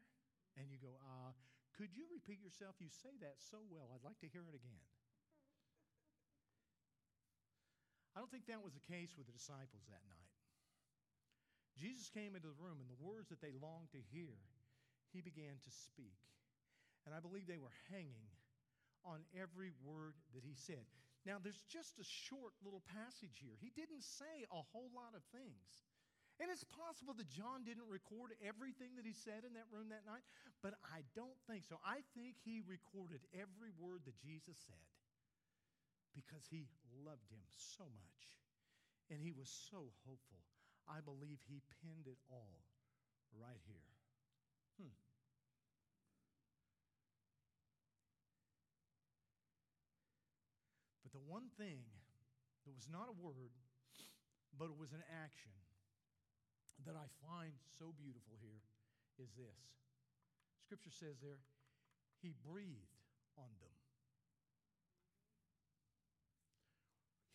And 0.59 0.67
you 0.67 0.77
go, 0.77 0.99
uh, 0.99 1.31
could 1.79 1.95
you 1.95 2.03
repeat 2.11 2.43
yourself? 2.43 2.75
You 2.83 2.91
say 2.91 3.15
that 3.23 3.39
so 3.39 3.63
well. 3.71 3.89
I'd 3.95 4.03
like 4.03 4.19
to 4.21 4.29
hear 4.29 4.43
it 4.51 4.55
again. 4.55 4.83
I 8.11 8.19
don't 8.19 8.27
think 8.27 8.51
that 8.51 8.59
was 8.59 8.75
the 8.75 8.83
case 8.83 9.15
with 9.15 9.31
the 9.31 9.35
disciples 9.35 9.87
that 9.87 10.03
night. 10.03 10.31
Jesus 11.79 12.11
came 12.11 12.35
into 12.35 12.51
the 12.51 12.59
room, 12.59 12.83
and 12.83 12.91
the 12.91 12.99
words 12.99 13.31
that 13.31 13.39
they 13.39 13.55
longed 13.55 13.95
to 13.95 14.03
hear, 14.11 14.35
he 15.15 15.23
began 15.23 15.55
to 15.63 15.71
speak. 15.71 16.19
And 17.07 17.15
I 17.15 17.23
believe 17.23 17.47
they 17.47 17.57
were 17.57 17.73
hanging 17.87 18.35
on 19.07 19.23
every 19.33 19.71
word 19.81 20.19
that 20.35 20.43
he 20.43 20.53
said. 20.53 20.83
Now, 21.25 21.39
there's 21.39 21.63
just 21.71 21.97
a 21.97 22.05
short 22.27 22.53
little 22.61 22.83
passage 22.85 23.39
here. 23.39 23.55
He 23.57 23.71
didn't 23.73 24.03
say 24.03 24.45
a 24.51 24.61
whole 24.75 24.91
lot 24.91 25.15
of 25.15 25.23
things. 25.31 25.87
And 26.41 26.49
it's 26.49 26.65
possible 26.65 27.13
that 27.21 27.29
John 27.29 27.61
didn't 27.61 27.85
record 27.85 28.33
everything 28.41 28.97
that 28.97 29.05
he 29.05 29.13
said 29.13 29.45
in 29.45 29.53
that 29.53 29.69
room 29.69 29.93
that 29.93 30.09
night, 30.09 30.25
but 30.65 30.73
I 30.81 31.05
don't 31.13 31.37
think 31.45 31.69
so. 31.69 31.77
I 31.85 32.01
think 32.17 32.41
he 32.41 32.65
recorded 32.65 33.21
every 33.29 33.69
word 33.77 34.09
that 34.09 34.17
Jesus 34.17 34.57
said 34.65 34.89
because 36.17 36.41
he 36.49 36.65
loved 37.05 37.29
him 37.29 37.45
so 37.77 37.85
much 37.85 38.25
and 39.13 39.21
he 39.21 39.29
was 39.29 39.53
so 39.69 39.93
hopeful. 40.01 40.41
I 40.89 40.97
believe 41.05 41.37
he 41.45 41.61
pinned 41.77 42.09
it 42.09 42.17
all 42.25 42.65
right 43.37 43.61
here. 43.69 43.93
Hmm. 44.81 44.97
But 51.05 51.13
the 51.13 51.21
one 51.21 51.53
thing 51.53 51.85
that 52.65 52.73
was 52.73 52.89
not 52.89 53.13
a 53.13 53.15
word, 53.21 53.53
but 54.57 54.73
it 54.73 54.77
was 54.81 54.89
an 54.89 55.05
action 55.21 55.53
that 56.85 56.95
I 56.95 57.07
find 57.25 57.53
so 57.77 57.93
beautiful 57.97 58.37
here 58.41 58.61
is 59.21 59.29
this 59.37 59.59
Scripture 60.65 60.91
says 60.91 61.19
there, 61.21 61.43
He 62.21 62.33
breathed 62.47 62.95
on 63.37 63.49
them. 63.59 63.75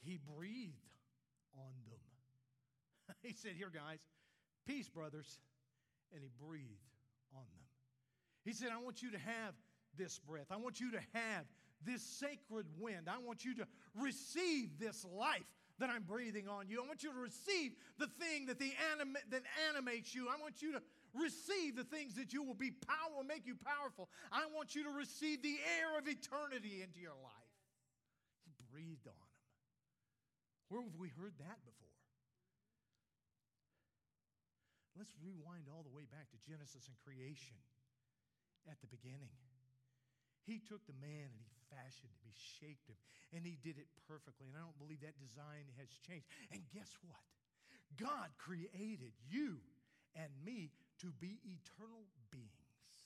He 0.01 0.19
breathed 0.19 0.73
on 1.55 1.75
them. 1.91 3.17
he 3.23 3.33
said, 3.33 3.53
Here, 3.57 3.71
guys, 3.73 3.99
peace, 4.67 4.89
brothers. 4.89 5.39
And 6.15 6.23
he 6.23 6.31
breathed 6.41 6.87
on 7.35 7.43
them. 7.43 7.67
He 8.45 8.53
said, 8.53 8.69
I 8.73 8.81
want 8.81 9.03
you 9.03 9.11
to 9.11 9.19
have 9.19 9.55
this 9.99 10.21
breath. 10.21 10.47
I 10.51 10.57
want 10.57 10.79
you 10.79 10.93
to 10.93 11.01
have 11.13 11.45
this 11.85 12.01
sacred 12.01 12.67
wind. 12.79 13.09
I 13.09 13.19
want 13.19 13.45
you 13.45 13.55
to 13.57 13.67
receive 14.01 14.79
this 14.79 15.05
life 15.05 15.45
that 15.79 15.91
I'm 15.91 16.03
breathing 16.03 16.49
on 16.49 16.69
you. 16.69 16.83
I 16.83 16.87
want 16.87 17.03
you 17.03 17.13
to 17.13 17.19
receive 17.19 17.73
the 17.99 18.07
thing 18.07 18.47
that, 18.47 18.59
the 18.59 18.73
anima- 18.93 19.25
that 19.31 19.43
animates 19.69 20.15
you. 20.15 20.29
I 20.29 20.41
want 20.41 20.63
you 20.63 20.73
to 20.73 20.83
receive 21.13 21.77
the 21.77 21.85
things 21.85 22.15
that 22.17 22.33
you 22.33 22.43
will 22.43 22.57
be 22.57 22.71
power, 22.71 23.25
make 23.27 23.47
you 23.47 23.57
powerful. 23.57 24.09
I 24.33 24.45
want 24.55 24.75
you 24.75 24.85
to 24.85 24.91
receive 24.91 25.43
the 25.43 25.57
air 25.81 25.99
of 25.99 26.09
eternity 26.09 26.81
into 26.83 27.01
your 27.01 27.17
life. 27.23 27.53
He 28.45 28.53
breathed 28.73 29.07
on 29.07 29.17
them. 29.17 29.37
Where 30.69 30.83
have 30.83 30.97
we 30.99 31.09
heard 31.15 31.37
that 31.39 31.59
before? 31.65 31.87
Let's 34.97 35.13
rewind 35.21 35.69
all 35.69 35.85
the 35.85 35.93
way 35.93 36.09
back 36.09 36.33
to 36.33 36.39
Genesis 36.41 36.89
and 36.89 36.97
creation 37.05 37.61
at 38.65 38.81
the 38.81 38.89
beginning. 38.89 39.37
He 40.49 40.57
took 40.57 40.81
the 40.89 40.97
man 40.97 41.29
and 41.29 41.45
he 41.45 41.56
fashioned 41.73 42.11
him, 42.11 42.21
he 42.23 42.35
shaped 42.61 42.87
him, 42.87 42.97
and 43.35 43.43
he 43.45 43.59
did 43.63 43.79
it 43.79 43.89
perfectly. 44.07 44.49
And 44.49 44.57
I 44.57 44.63
don't 44.63 44.79
believe 44.79 45.01
that 45.03 45.19
design 45.19 45.67
has 45.81 45.91
changed. 46.07 46.27
And 46.53 46.63
guess 46.73 46.91
what? 47.03 47.25
God 47.97 48.29
created 48.39 49.15
you 49.31 49.59
and 50.15 50.31
me 50.45 50.73
to 51.01 51.13
be 51.21 51.39
eternal 51.45 52.07
beings. 52.31 52.99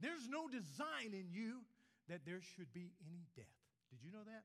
There's 0.00 0.28
no 0.28 0.46
design 0.46 1.10
in 1.10 1.30
you 1.32 1.64
that 2.08 2.22
there 2.24 2.40
should 2.54 2.72
be 2.72 2.92
any 3.02 3.26
death. 3.34 3.58
Did 3.90 4.04
you 4.04 4.12
know 4.12 4.24
that? 4.24 4.44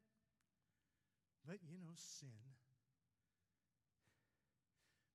But 1.46 1.60
you 1.68 1.78
know, 1.78 1.94
sin. 1.96 2.34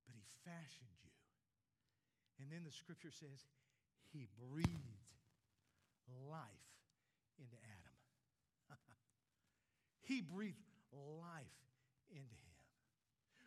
But 0.07 0.15
he 0.15 0.23
fashioned 0.45 0.95
you. 1.03 1.15
And 2.41 2.53
then 2.53 2.63
the 2.65 2.73
scripture 2.73 3.11
says, 3.11 3.41
he 4.13 4.29
breathed 4.39 5.05
life 6.31 6.68
into 7.39 7.57
Adam. 7.57 8.79
he 10.03 10.21
breathed 10.21 10.57
life 10.93 11.59
into 12.11 12.23
him. 12.23 12.59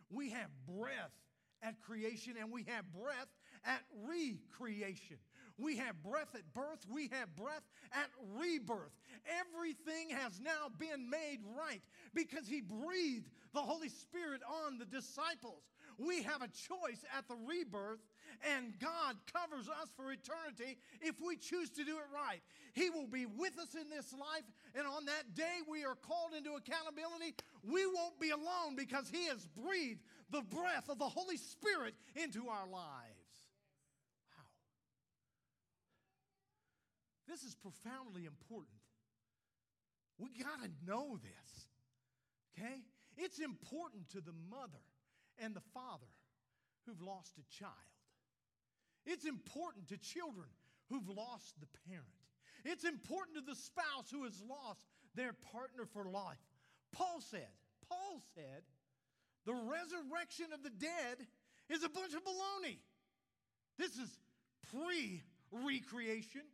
We 0.09 0.29
have 0.31 0.49
breath 0.67 1.11
at 1.63 1.79
creation 1.81 2.33
and 2.39 2.51
we 2.51 2.63
have 2.67 2.85
breath 2.91 3.29
at 3.65 3.81
recreation. 4.07 5.17
We 5.57 5.77
have 5.77 6.01
breath 6.01 6.33
at 6.33 6.53
birth, 6.53 6.85
we 6.89 7.09
have 7.11 7.35
breath 7.35 7.63
at 7.93 8.09
rebirth. 8.35 8.91
Everything 9.27 10.09
has 10.09 10.39
now 10.39 10.69
been 10.79 11.09
made 11.09 11.39
right 11.57 11.81
because 12.15 12.47
He 12.47 12.61
breathed 12.61 13.29
the 13.53 13.61
Holy 13.61 13.89
Spirit 13.89 14.41
on 14.65 14.79
the 14.79 14.85
disciples. 14.85 15.61
We 15.97 16.23
have 16.23 16.41
a 16.41 16.47
choice 16.47 17.03
at 17.15 17.27
the 17.27 17.35
rebirth, 17.47 17.99
and 18.55 18.73
God 18.79 19.15
covers 19.31 19.67
us 19.69 19.89
for 19.95 20.11
eternity 20.11 20.77
if 21.01 21.15
we 21.25 21.35
choose 21.35 21.69
to 21.71 21.83
do 21.83 21.97
it 21.97 22.09
right. 22.13 22.41
He 22.73 22.89
will 22.89 23.07
be 23.07 23.25
with 23.25 23.57
us 23.59 23.75
in 23.75 23.89
this 23.89 24.13
life, 24.13 24.43
and 24.75 24.87
on 24.87 25.05
that 25.05 25.35
day 25.35 25.59
we 25.69 25.83
are 25.83 25.95
called 25.95 26.33
into 26.37 26.51
accountability. 26.51 27.35
We 27.63 27.85
won't 27.85 28.19
be 28.19 28.29
alone 28.29 28.75
because 28.75 29.09
He 29.09 29.27
has 29.27 29.47
breathed 29.47 30.01
the 30.31 30.41
breath 30.41 30.89
of 30.89 30.97
the 30.97 31.09
Holy 31.09 31.37
Spirit 31.37 31.95
into 32.15 32.47
our 32.47 32.67
lives. 32.67 33.31
Wow. 34.31 34.47
This 37.27 37.43
is 37.43 37.55
profoundly 37.55 38.25
important. 38.25 38.79
We 40.17 40.29
got 40.41 40.61
to 40.63 40.69
know 40.85 41.17
this, 41.17 41.67
okay? 42.53 42.81
It's 43.17 43.39
important 43.39 44.09
to 44.11 44.21
the 44.21 44.33
mother 44.49 44.85
and 45.39 45.55
the 45.55 45.61
father 45.73 46.07
who've 46.85 47.01
lost 47.01 47.37
a 47.37 47.45
child. 47.53 47.73
It's 49.05 49.25
important 49.25 49.87
to 49.89 49.97
children 49.97 50.47
who've 50.89 51.09
lost 51.09 51.59
the 51.59 51.67
parent. 51.87 52.05
It's 52.63 52.83
important 52.83 53.37
to 53.37 53.41
the 53.41 53.55
spouse 53.55 54.11
who 54.11 54.23
has 54.23 54.41
lost 54.47 54.85
their 55.15 55.33
partner 55.51 55.85
for 55.85 56.05
life. 56.05 56.37
Paul 56.91 57.21
said, 57.21 57.47
Paul 57.87 58.21
said, 58.35 58.63
the 59.45 59.53
resurrection 59.53 60.53
of 60.53 60.63
the 60.63 60.69
dead 60.69 61.25
is 61.69 61.83
a 61.83 61.89
bunch 61.89 62.13
of 62.13 62.23
baloney. 62.23 62.77
This 63.77 63.97
is 63.97 64.09
pre 64.71 65.23
recreation. 65.51 66.45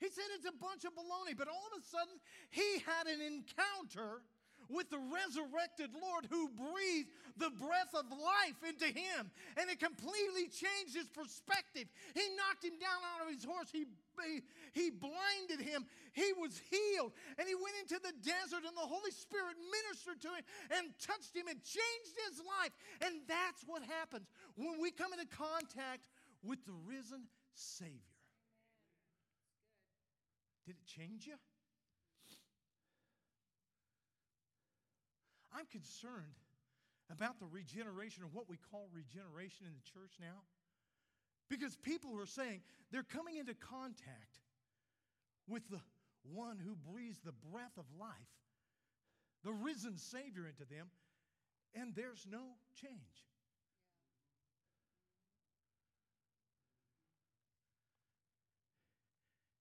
He 0.00 0.08
said 0.08 0.24
it's 0.34 0.46
a 0.46 0.58
bunch 0.58 0.84
of 0.84 0.92
baloney, 0.92 1.36
but 1.36 1.48
all 1.48 1.68
of 1.76 1.82
a 1.82 1.86
sudden 1.86 2.14
he 2.50 2.82
had 2.84 3.06
an 3.06 3.20
encounter 3.20 4.22
with 4.68 4.90
the 4.90 4.98
resurrected 4.98 5.90
Lord 5.94 6.26
who 6.30 6.48
breathed 6.48 7.10
the 7.36 7.50
breath 7.50 7.92
of 7.94 8.06
life 8.10 8.60
into 8.66 8.86
him. 8.86 9.30
And 9.56 9.70
it 9.70 9.80
completely 9.80 10.48
changed 10.48 10.94
his 10.94 11.08
perspective. 11.10 11.88
He 12.14 12.24
knocked 12.38 12.64
him 12.64 12.78
down 12.78 13.00
out 13.14 13.26
of 13.26 13.32
his 13.32 13.44
horse. 13.44 13.68
He, 13.70 13.86
he, 14.22 14.40
he 14.72 14.90
blinded 14.90 15.60
him. 15.60 15.86
He 16.12 16.32
was 16.38 16.60
healed. 16.70 17.12
And 17.38 17.48
he 17.48 17.54
went 17.54 17.76
into 17.82 17.98
the 17.98 18.14
desert, 18.22 18.62
and 18.66 18.76
the 18.76 18.88
Holy 18.88 19.12
Spirit 19.12 19.58
ministered 19.58 20.22
to 20.22 20.30
him 20.34 20.44
and 20.70 20.94
touched 21.02 21.34
him 21.34 21.48
and 21.50 21.58
changed 21.62 22.14
his 22.28 22.40
life. 22.40 22.74
And 23.02 23.22
that's 23.26 23.62
what 23.66 23.82
happens 23.82 24.30
when 24.56 24.80
we 24.80 24.90
come 24.90 25.12
into 25.12 25.26
contact 25.26 26.06
with 26.42 26.64
the 26.66 26.76
risen 26.86 27.26
Savior. 27.54 28.14
Did 30.66 30.76
it 30.76 30.86
change 30.86 31.26
you? 31.26 31.34
I'm 35.54 35.66
concerned 35.66 36.34
about 37.10 37.38
the 37.38 37.46
regeneration, 37.46 38.24
or 38.24 38.28
what 38.32 38.48
we 38.48 38.58
call 38.70 38.88
regeneration 38.92 39.66
in 39.66 39.72
the 39.72 39.84
church 39.92 40.12
now. 40.20 40.42
Because 41.48 41.76
people 41.76 42.18
are 42.18 42.26
saying 42.26 42.62
they're 42.90 43.02
coming 43.04 43.36
into 43.36 43.54
contact 43.54 44.40
with 45.46 45.62
the 45.70 45.80
one 46.32 46.58
who 46.58 46.74
breathes 46.90 47.20
the 47.24 47.34
breath 47.52 47.76
of 47.76 47.84
life, 48.00 48.10
the 49.44 49.52
risen 49.52 49.98
Savior 49.98 50.46
into 50.48 50.64
them, 50.68 50.88
and 51.74 51.94
there's 51.94 52.26
no 52.30 52.56
change. 52.80 52.92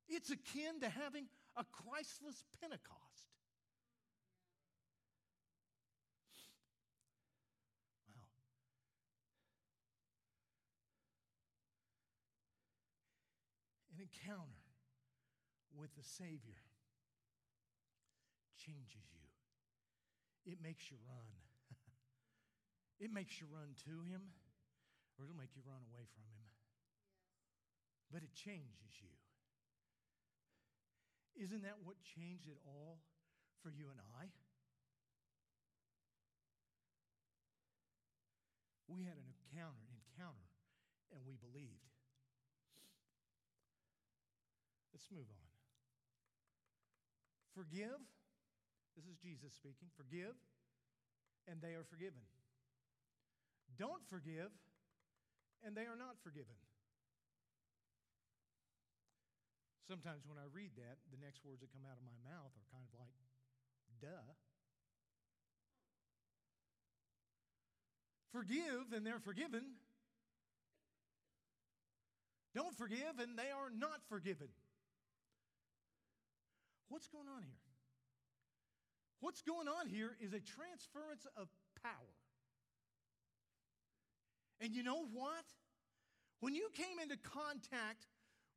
It's 0.07 0.29
akin 0.29 0.79
to 0.81 0.89
having 0.89 1.27
a 1.57 1.65
Christless 1.65 2.45
Pentecost. 2.61 3.01
Wow. 8.07 8.21
An 13.91 13.92
encounter 14.03 14.67
with 15.71 15.95
the 15.95 16.03
Savior 16.03 16.59
changes 18.59 19.07
you, 19.15 19.27
it 20.43 20.59
makes 20.59 20.91
you 20.91 20.99
run. 21.07 21.31
it 23.03 23.11
makes 23.11 23.39
you 23.39 23.47
run 23.47 23.71
to 23.87 24.03
Him, 24.03 24.35
or 25.15 25.23
it'll 25.23 25.39
make 25.39 25.55
you 25.55 25.63
run 25.63 25.79
away 25.87 26.03
from 26.11 26.27
Him. 26.35 26.47
But 28.11 28.21
it 28.21 28.35
changes 28.35 28.99
you. 28.99 29.15
Isn't 31.39 31.63
that 31.63 31.81
what 31.81 31.97
changed 32.03 32.45
it 32.45 32.59
all 32.67 32.99
for 33.63 33.71
you 33.71 33.89
and 33.89 33.99
I? 34.19 34.29
We 38.85 39.01
had 39.09 39.17
an 39.17 39.25
encounter, 39.25 39.81
encounter, 39.89 40.45
and 41.09 41.25
we 41.25 41.33
believed. 41.41 41.89
Let's 44.93 45.02
move 45.13 45.29
on. 45.29 45.47
Forgive. 47.53 48.01
This 48.97 49.05
is 49.05 49.17
Jesus 49.21 49.53
speaking. 49.53 49.89
Forgive, 49.93 50.33
and 51.45 51.61
they 51.61 51.77
are 51.77 51.85
forgiven. 51.85 52.25
Don't 53.77 54.01
forgive, 54.09 54.49
and 55.65 55.77
they 55.77 55.85
are 55.85 55.97
not 55.97 56.17
forgiven. 56.21 56.57
Sometimes 59.87 60.25
when 60.25 60.37
I 60.37 60.47
read 60.49 60.73
that, 60.77 60.97
the 61.13 61.21
next 61.21 61.45
words 61.45 61.61
that 61.61 61.69
come 61.73 61.85
out 61.85 61.97
of 61.97 62.05
my 62.05 62.17
mouth 62.25 62.53
are 62.57 62.67
kind 62.73 62.85
of 62.85 62.93
like, 62.97 63.13
duh. 64.01 64.29
Forgive, 68.31 68.93
and 68.95 69.05
they're 69.05 69.21
forgiven. 69.21 69.77
Don't 72.55 72.77
forgive, 72.77 73.19
and 73.19 73.37
they 73.37 73.49
are 73.53 73.69
not 73.69 74.01
forgiven. 74.09 74.49
What's 76.93 77.07
going 77.07 77.25
on 77.25 77.41
here? 77.41 77.57
What's 79.19 79.41
going 79.41 79.67
on 79.67 79.87
here 79.87 80.11
is 80.21 80.29
a 80.29 80.39
transference 80.39 81.25
of 81.35 81.47
power. 81.81 82.13
And 84.61 84.75
you 84.75 84.83
know 84.83 85.01
what? 85.11 85.43
When 86.39 86.53
you 86.53 86.69
came 86.71 86.99
into 87.01 87.17
contact 87.17 88.05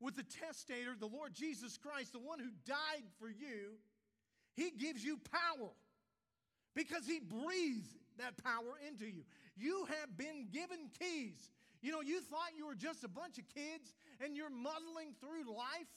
with 0.00 0.16
the 0.16 0.22
testator, 0.22 0.92
the 1.00 1.06
Lord 1.06 1.32
Jesus 1.32 1.78
Christ, 1.78 2.12
the 2.12 2.18
one 2.18 2.38
who 2.38 2.50
died 2.66 3.08
for 3.18 3.30
you, 3.30 3.80
he 4.52 4.70
gives 4.70 5.02
you 5.02 5.18
power 5.32 5.70
because 6.74 7.06
he 7.06 7.20
breathes 7.20 7.96
that 8.18 8.36
power 8.44 8.76
into 8.86 9.06
you. 9.06 9.24
You 9.56 9.86
have 9.98 10.14
been 10.18 10.48
given 10.52 10.90
keys. 11.00 11.48
You 11.80 11.90
know, 11.90 12.02
you 12.02 12.20
thought 12.20 12.52
you 12.54 12.66
were 12.66 12.74
just 12.74 13.02
a 13.02 13.08
bunch 13.08 13.38
of 13.38 13.48
kids 13.48 13.94
and 14.22 14.36
you're 14.36 14.50
muddling 14.50 15.14
through 15.20 15.50
life, 15.50 15.88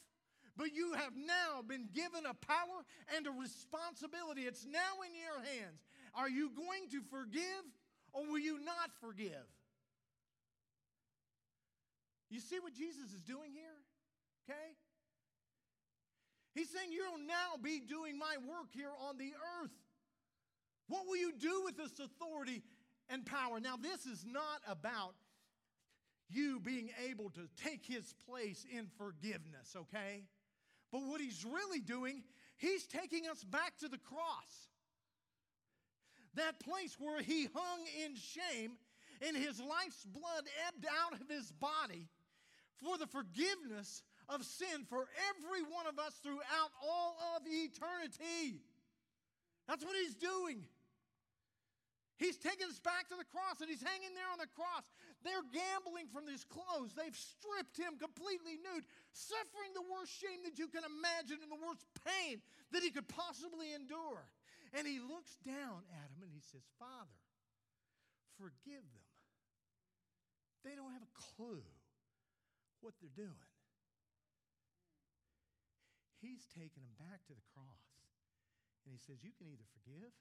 but 0.59 0.75
you 0.75 0.91
have 0.91 1.15
now 1.15 1.63
been 1.65 1.87
given 1.95 2.25
a 2.27 2.33
power 2.33 2.83
and 3.15 3.25
a 3.25 3.31
responsibility. 3.31 4.41
It's 4.41 4.65
now 4.65 4.99
in 5.07 5.15
your 5.15 5.39
hands. 5.39 5.87
Are 6.13 6.27
you 6.27 6.51
going 6.51 6.91
to 6.91 7.01
forgive 7.09 7.63
or 8.11 8.27
will 8.27 8.39
you 8.39 8.59
not 8.59 8.91
forgive? 8.99 9.47
You 12.29 12.41
see 12.41 12.59
what 12.59 12.73
Jesus 12.73 13.13
is 13.15 13.23
doing 13.23 13.51
here? 13.53 13.79
Okay? 14.43 14.75
He's 16.53 16.69
saying, 16.69 16.91
You'll 16.91 17.25
now 17.25 17.55
be 17.63 17.79
doing 17.79 18.19
my 18.19 18.35
work 18.45 18.67
here 18.73 18.91
on 19.07 19.17
the 19.17 19.31
earth. 19.63 19.71
What 20.89 21.07
will 21.07 21.17
you 21.17 21.31
do 21.39 21.61
with 21.63 21.77
this 21.77 21.99
authority 21.99 22.63
and 23.07 23.25
power? 23.25 23.61
Now, 23.61 23.77
this 23.77 24.05
is 24.05 24.25
not 24.29 24.59
about 24.67 25.13
you 26.27 26.59
being 26.59 26.89
able 27.09 27.29
to 27.29 27.47
take 27.63 27.85
his 27.85 28.13
place 28.27 28.65
in 28.69 28.87
forgiveness, 28.97 29.75
okay? 29.77 30.25
But 30.91 31.01
what 31.03 31.21
he's 31.21 31.45
really 31.45 31.79
doing, 31.79 32.23
he's 32.57 32.85
taking 32.87 33.27
us 33.27 33.43
back 33.43 33.77
to 33.79 33.87
the 33.87 33.97
cross. 33.97 34.69
That 36.35 36.59
place 36.59 36.95
where 36.99 37.21
he 37.21 37.47
hung 37.53 37.79
in 38.05 38.15
shame 38.15 38.73
and 39.25 39.35
his 39.35 39.59
life's 39.59 40.05
blood 40.05 40.45
ebbed 40.67 40.85
out 40.85 41.19
of 41.19 41.27
his 41.29 41.51
body 41.51 42.07
for 42.77 42.97
the 42.97 43.07
forgiveness 43.07 44.03
of 44.29 44.43
sin 44.45 44.85
for 44.87 45.07
every 45.29 45.63
one 45.63 45.87
of 45.87 45.99
us 45.99 46.13
throughout 46.23 46.71
all 46.81 47.17
of 47.35 47.43
eternity. 47.45 48.61
That's 49.67 49.83
what 49.83 49.95
he's 49.95 50.15
doing. 50.15 50.63
He's 52.17 52.37
taking 52.37 52.67
us 52.67 52.79
back 52.79 53.07
to 53.09 53.15
the 53.15 53.23
cross 53.25 53.61
and 53.61 53.69
he's 53.69 53.83
hanging 53.83 54.13
there 54.13 54.27
on 54.31 54.39
the 54.39 54.51
cross. 54.55 54.83
They're 55.23 55.43
gambling 55.51 56.07
from 56.07 56.27
his 56.31 56.47
clothes. 56.47 56.95
They've 56.95 57.15
stripped 57.15 57.75
him 57.75 57.99
completely 57.99 58.55
nude, 58.55 58.87
suffering 59.11 59.75
the 59.75 59.83
worst 59.83 60.15
shame 60.15 60.47
that 60.47 60.55
you 60.55 60.71
can 60.71 60.87
imagine 60.87 61.43
and 61.43 61.51
the 61.51 61.59
worst 61.59 61.83
pain 62.07 62.39
that 62.71 62.83
he 62.83 62.89
could 62.89 63.07
possibly 63.11 63.75
endure. 63.75 64.23
And 64.71 64.87
he 64.87 65.03
looks 65.03 65.35
down 65.43 65.83
at 65.91 66.07
him 66.15 66.23
and 66.23 66.31
he 66.31 66.39
says, 66.39 66.63
Father, 66.79 67.19
forgive 68.39 68.85
them. 68.95 69.09
They 70.63 70.75
don't 70.75 70.95
have 70.95 71.03
a 71.03 71.15
clue 71.35 71.67
what 72.79 72.95
they're 73.03 73.11
doing. 73.11 73.51
He's 76.19 76.47
taken 76.51 76.83
them 76.83 76.95
back 76.99 77.23
to 77.27 77.33
the 77.35 77.43
cross. 77.55 77.87
And 78.83 78.91
he 78.91 78.99
says, 78.99 79.23
You 79.23 79.31
can 79.35 79.47
either 79.47 79.67
forgive, 79.75 80.11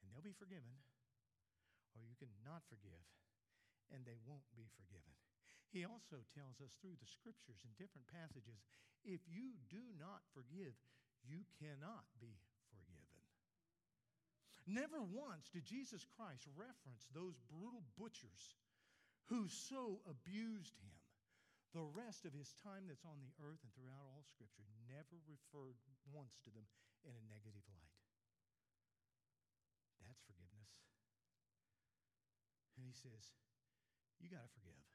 and 0.00 0.06
they'll 0.12 0.24
be 0.24 0.36
forgiven, 0.36 0.76
or 1.96 2.04
you 2.04 2.16
can 2.20 2.32
not 2.44 2.64
forgive, 2.68 3.04
and 3.94 4.02
they 4.04 4.18
won't 4.26 4.46
be 4.54 4.66
forgiven. 4.78 5.14
He 5.70 5.84
also 5.84 6.22
tells 6.32 6.62
us 6.62 6.74
through 6.78 6.96
the 6.98 7.10
scriptures 7.10 7.60
in 7.66 7.74
different 7.76 8.06
passages 8.08 8.64
if 9.06 9.22
you 9.30 9.54
do 9.70 9.82
not 10.00 10.26
forgive, 10.34 10.74
you 11.22 11.46
cannot 11.62 12.06
be 12.18 12.34
forgiven. 12.72 13.16
Never 14.66 14.98
once 14.98 15.46
did 15.54 15.62
Jesus 15.62 16.02
Christ 16.18 16.42
reference 16.58 17.06
those 17.14 17.38
brutal 17.46 17.86
butchers 17.94 18.58
who 19.30 19.46
so 19.46 20.02
abused 20.10 20.74
him 20.82 20.98
the 21.70 21.86
rest 21.92 22.24
of 22.24 22.32
his 22.32 22.56
time 22.64 22.88
that's 22.88 23.04
on 23.06 23.20
the 23.20 23.34
earth 23.44 23.60
and 23.60 23.70
throughout 23.76 24.08
all 24.10 24.24
Scripture 24.26 24.64
never 24.88 25.20
referred 25.28 25.76
once 26.08 26.40
to 26.40 26.50
them 26.50 26.64
in 27.04 27.12
a 27.12 27.28
negative 27.28 27.62
light. 27.68 28.00
That's 30.00 30.24
forgiveness. 30.24 30.72
And 32.80 32.88
he 32.88 32.96
says, 32.96 33.28
You 34.20 34.28
got 34.28 34.42
to 34.42 34.52
forgive. 34.52 34.86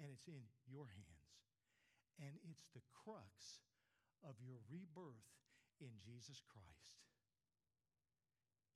And 0.00 0.10
it's 0.10 0.26
in 0.26 0.42
your 0.66 0.88
hands. 0.90 1.34
And 2.18 2.38
it's 2.46 2.66
the 2.74 2.82
crux 2.90 3.62
of 4.22 4.34
your 4.40 4.58
rebirth 4.70 5.30
in 5.80 5.90
Jesus 6.02 6.42
Christ. 6.46 7.02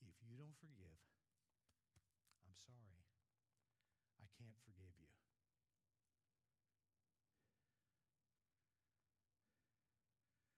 If 0.03 0.14
you 0.23 0.37
don't 0.37 0.59
forgive, 0.59 0.99
I'm 2.47 2.59
sorry. 2.66 3.03
I 4.23 4.27
can't 4.38 4.59
forgive 4.62 4.94
you. 4.99 5.11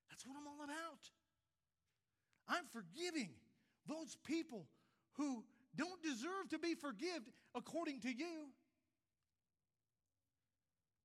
That's 0.08 0.26
what 0.26 0.36
I'm 0.36 0.48
all 0.48 0.64
about. 0.64 1.04
I'm 2.48 2.66
forgiving 2.72 3.30
those 3.86 4.16
people 4.24 4.66
who 5.16 5.44
don't 5.76 6.02
deserve 6.02 6.50
to 6.50 6.58
be 6.58 6.74
forgiven 6.74 7.32
according 7.54 8.00
to 8.00 8.10
you. 8.10 8.50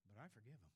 But 0.09 0.21
I 0.21 0.27
forgive 0.33 0.57
them. 0.57 0.73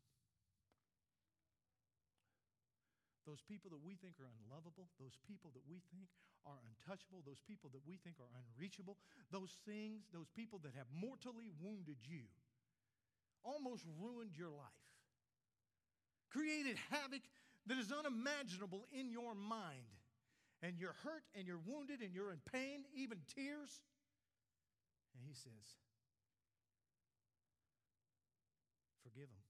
Those 3.25 3.41
people 3.45 3.69
that 3.69 3.81
we 3.81 3.93
think 3.93 4.17
are 4.17 4.29
unlovable, 4.41 4.89
those 4.97 5.17
people 5.21 5.53
that 5.53 5.65
we 5.69 5.81
think 5.93 6.09
are 6.45 6.57
untouchable, 6.65 7.21
those 7.25 7.41
people 7.45 7.69
that 7.73 7.85
we 7.85 7.97
think 8.01 8.17
are 8.17 8.31
unreachable, 8.33 8.97
those 9.29 9.53
things, 9.69 10.09
those 10.09 10.29
people 10.33 10.57
that 10.65 10.73
have 10.73 10.89
mortally 10.89 11.53
wounded 11.61 12.01
you, 12.01 12.25
almost 13.45 13.85
ruined 14.01 14.33
your 14.33 14.49
life, 14.49 14.89
created 16.33 16.77
havoc 16.89 17.21
that 17.67 17.77
is 17.77 17.93
unimaginable 17.93 18.85
in 18.89 19.11
your 19.11 19.35
mind 19.35 19.98
and 20.61 20.77
you're 20.77 20.95
hurt 21.03 21.23
and 21.35 21.47
you're 21.47 21.61
wounded 21.65 22.01
and 22.01 22.13
you're 22.13 22.31
in 22.31 22.39
pain, 22.51 22.83
even 22.93 23.17
tears. 23.33 23.81
And 25.15 25.23
he 25.25 25.33
says, 25.33 25.79
Forgive 29.03 29.29
them. 29.29 29.45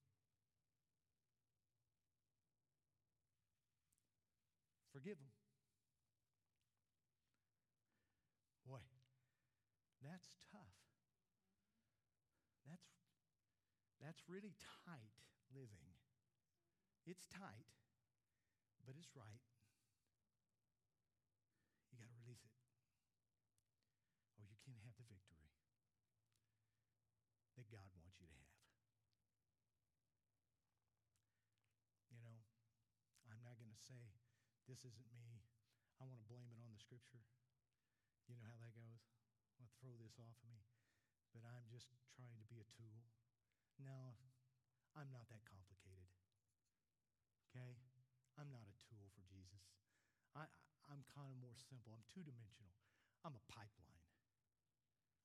Forgive 4.94 5.18
them. 5.18 5.34
Boy, 8.66 8.86
that's 10.02 10.30
tough. 10.52 10.78
That's, 12.70 12.88
that's 14.02 14.22
really 14.30 14.54
tight 14.86 15.18
living. 15.54 15.82
It's 17.06 17.26
tight, 17.34 17.68
but 18.86 18.96
it's 18.98 19.10
right. 19.16 19.42
can 24.70 24.78
have 24.86 24.94
the 25.02 25.08
victory 25.10 25.50
that 27.58 27.66
God 27.74 27.90
wants 27.98 28.22
you 28.22 28.30
to 28.30 28.38
have. 28.38 28.62
You 32.14 32.22
know, 32.22 32.38
I'm 33.34 33.42
not 33.42 33.58
going 33.58 33.74
to 33.74 33.79
say, 33.90 34.14
this 34.70 34.86
isn't 34.86 35.10
me. 35.18 35.42
I 35.98 36.06
want 36.06 36.22
to 36.22 36.30
blame 36.30 36.54
it 36.54 36.62
on 36.62 36.70
the 36.70 36.78
scripture. 36.78 37.26
You 38.30 38.38
know 38.38 38.46
how 38.46 38.62
that 38.62 38.78
goes? 38.78 39.02
I'll 39.58 39.74
throw 39.82 39.98
this 39.98 40.14
off 40.22 40.38
of 40.46 40.50
me. 40.54 40.62
But 41.34 41.42
I'm 41.42 41.66
just 41.74 41.90
trying 42.14 42.38
to 42.38 42.46
be 42.46 42.62
a 42.62 42.68
tool. 42.78 43.02
No, 43.82 44.14
I'm 44.94 45.10
not 45.10 45.26
that 45.34 45.42
complicated. 45.50 46.14
Okay? 47.50 47.82
I'm 48.38 48.54
not 48.54 48.70
a 48.70 48.76
tool 48.86 49.10
for 49.18 49.26
Jesus. 49.26 49.66
I, 50.38 50.46
I'm 50.88 51.02
kind 51.10 51.34
of 51.34 51.38
more 51.42 51.58
simple. 51.58 51.92
I'm 51.92 52.06
two 52.14 52.22
dimensional. 52.22 52.78
I'm 53.26 53.34
a 53.34 53.44
pipeline. 53.50 54.06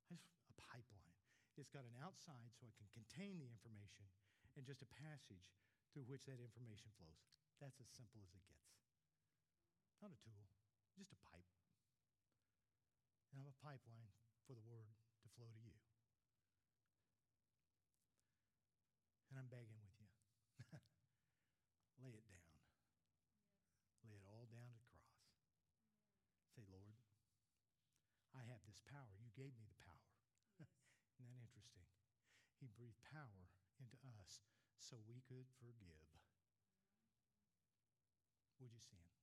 It's 0.08 0.24
a 0.48 0.56
pipeline. 0.56 1.14
It's 1.54 1.70
got 1.70 1.86
an 1.86 1.94
outside 2.02 2.50
so 2.58 2.66
it 2.66 2.74
can 2.80 2.90
contain 2.90 3.38
the 3.38 3.46
information 3.46 4.10
and 4.58 4.66
just 4.66 4.82
a 4.82 4.90
passage 4.98 5.46
through 5.94 6.06
which 6.10 6.26
that 6.26 6.42
information 6.42 6.90
flows. 6.98 7.22
That's 7.62 7.78
as 7.80 7.90
simple 7.94 8.20
as 8.22 8.32
it 8.34 8.44
gets. 8.50 8.74
Not 10.02 10.12
a 10.12 10.18
tool, 10.20 10.46
just 10.98 11.14
a 11.14 11.20
pipe. 11.24 11.48
And 13.32 13.42
I'm 13.42 13.50
a 13.50 13.58
pipeline 13.62 14.14
for 14.46 14.54
the 14.54 14.66
word 14.68 14.94
to 15.22 15.28
flow 15.34 15.48
to 15.48 15.62
you. 15.62 15.78
And 19.30 19.42
I'm 19.42 19.50
begging 19.50 19.80
with 19.82 19.96
you. 19.98 20.10
Lay 22.04 22.14
it 22.14 22.26
down. 22.30 22.54
Lay 24.06 24.14
it 24.14 24.26
all 24.30 24.46
down 24.46 24.70
at 24.70 24.78
the 24.78 24.86
cross. 24.94 25.18
Say, 26.54 26.62
Lord, 26.70 26.94
I 28.30 28.46
have 28.46 28.62
this 28.66 28.78
power. 28.86 29.18
You 29.18 29.34
gave 29.34 29.54
me 29.58 29.66
the 29.66 29.80
power. 29.82 30.06
Isn't 31.18 31.26
that 31.26 31.42
interesting? 31.42 31.86
He 32.62 32.70
breathed 32.70 33.02
power 33.10 33.50
into 33.82 33.98
us 34.22 34.46
so 34.78 35.02
we 35.10 35.18
could 35.26 35.50
forgive 35.58 36.06
would 38.64 38.72
you 38.74 38.80
stand? 38.88 39.13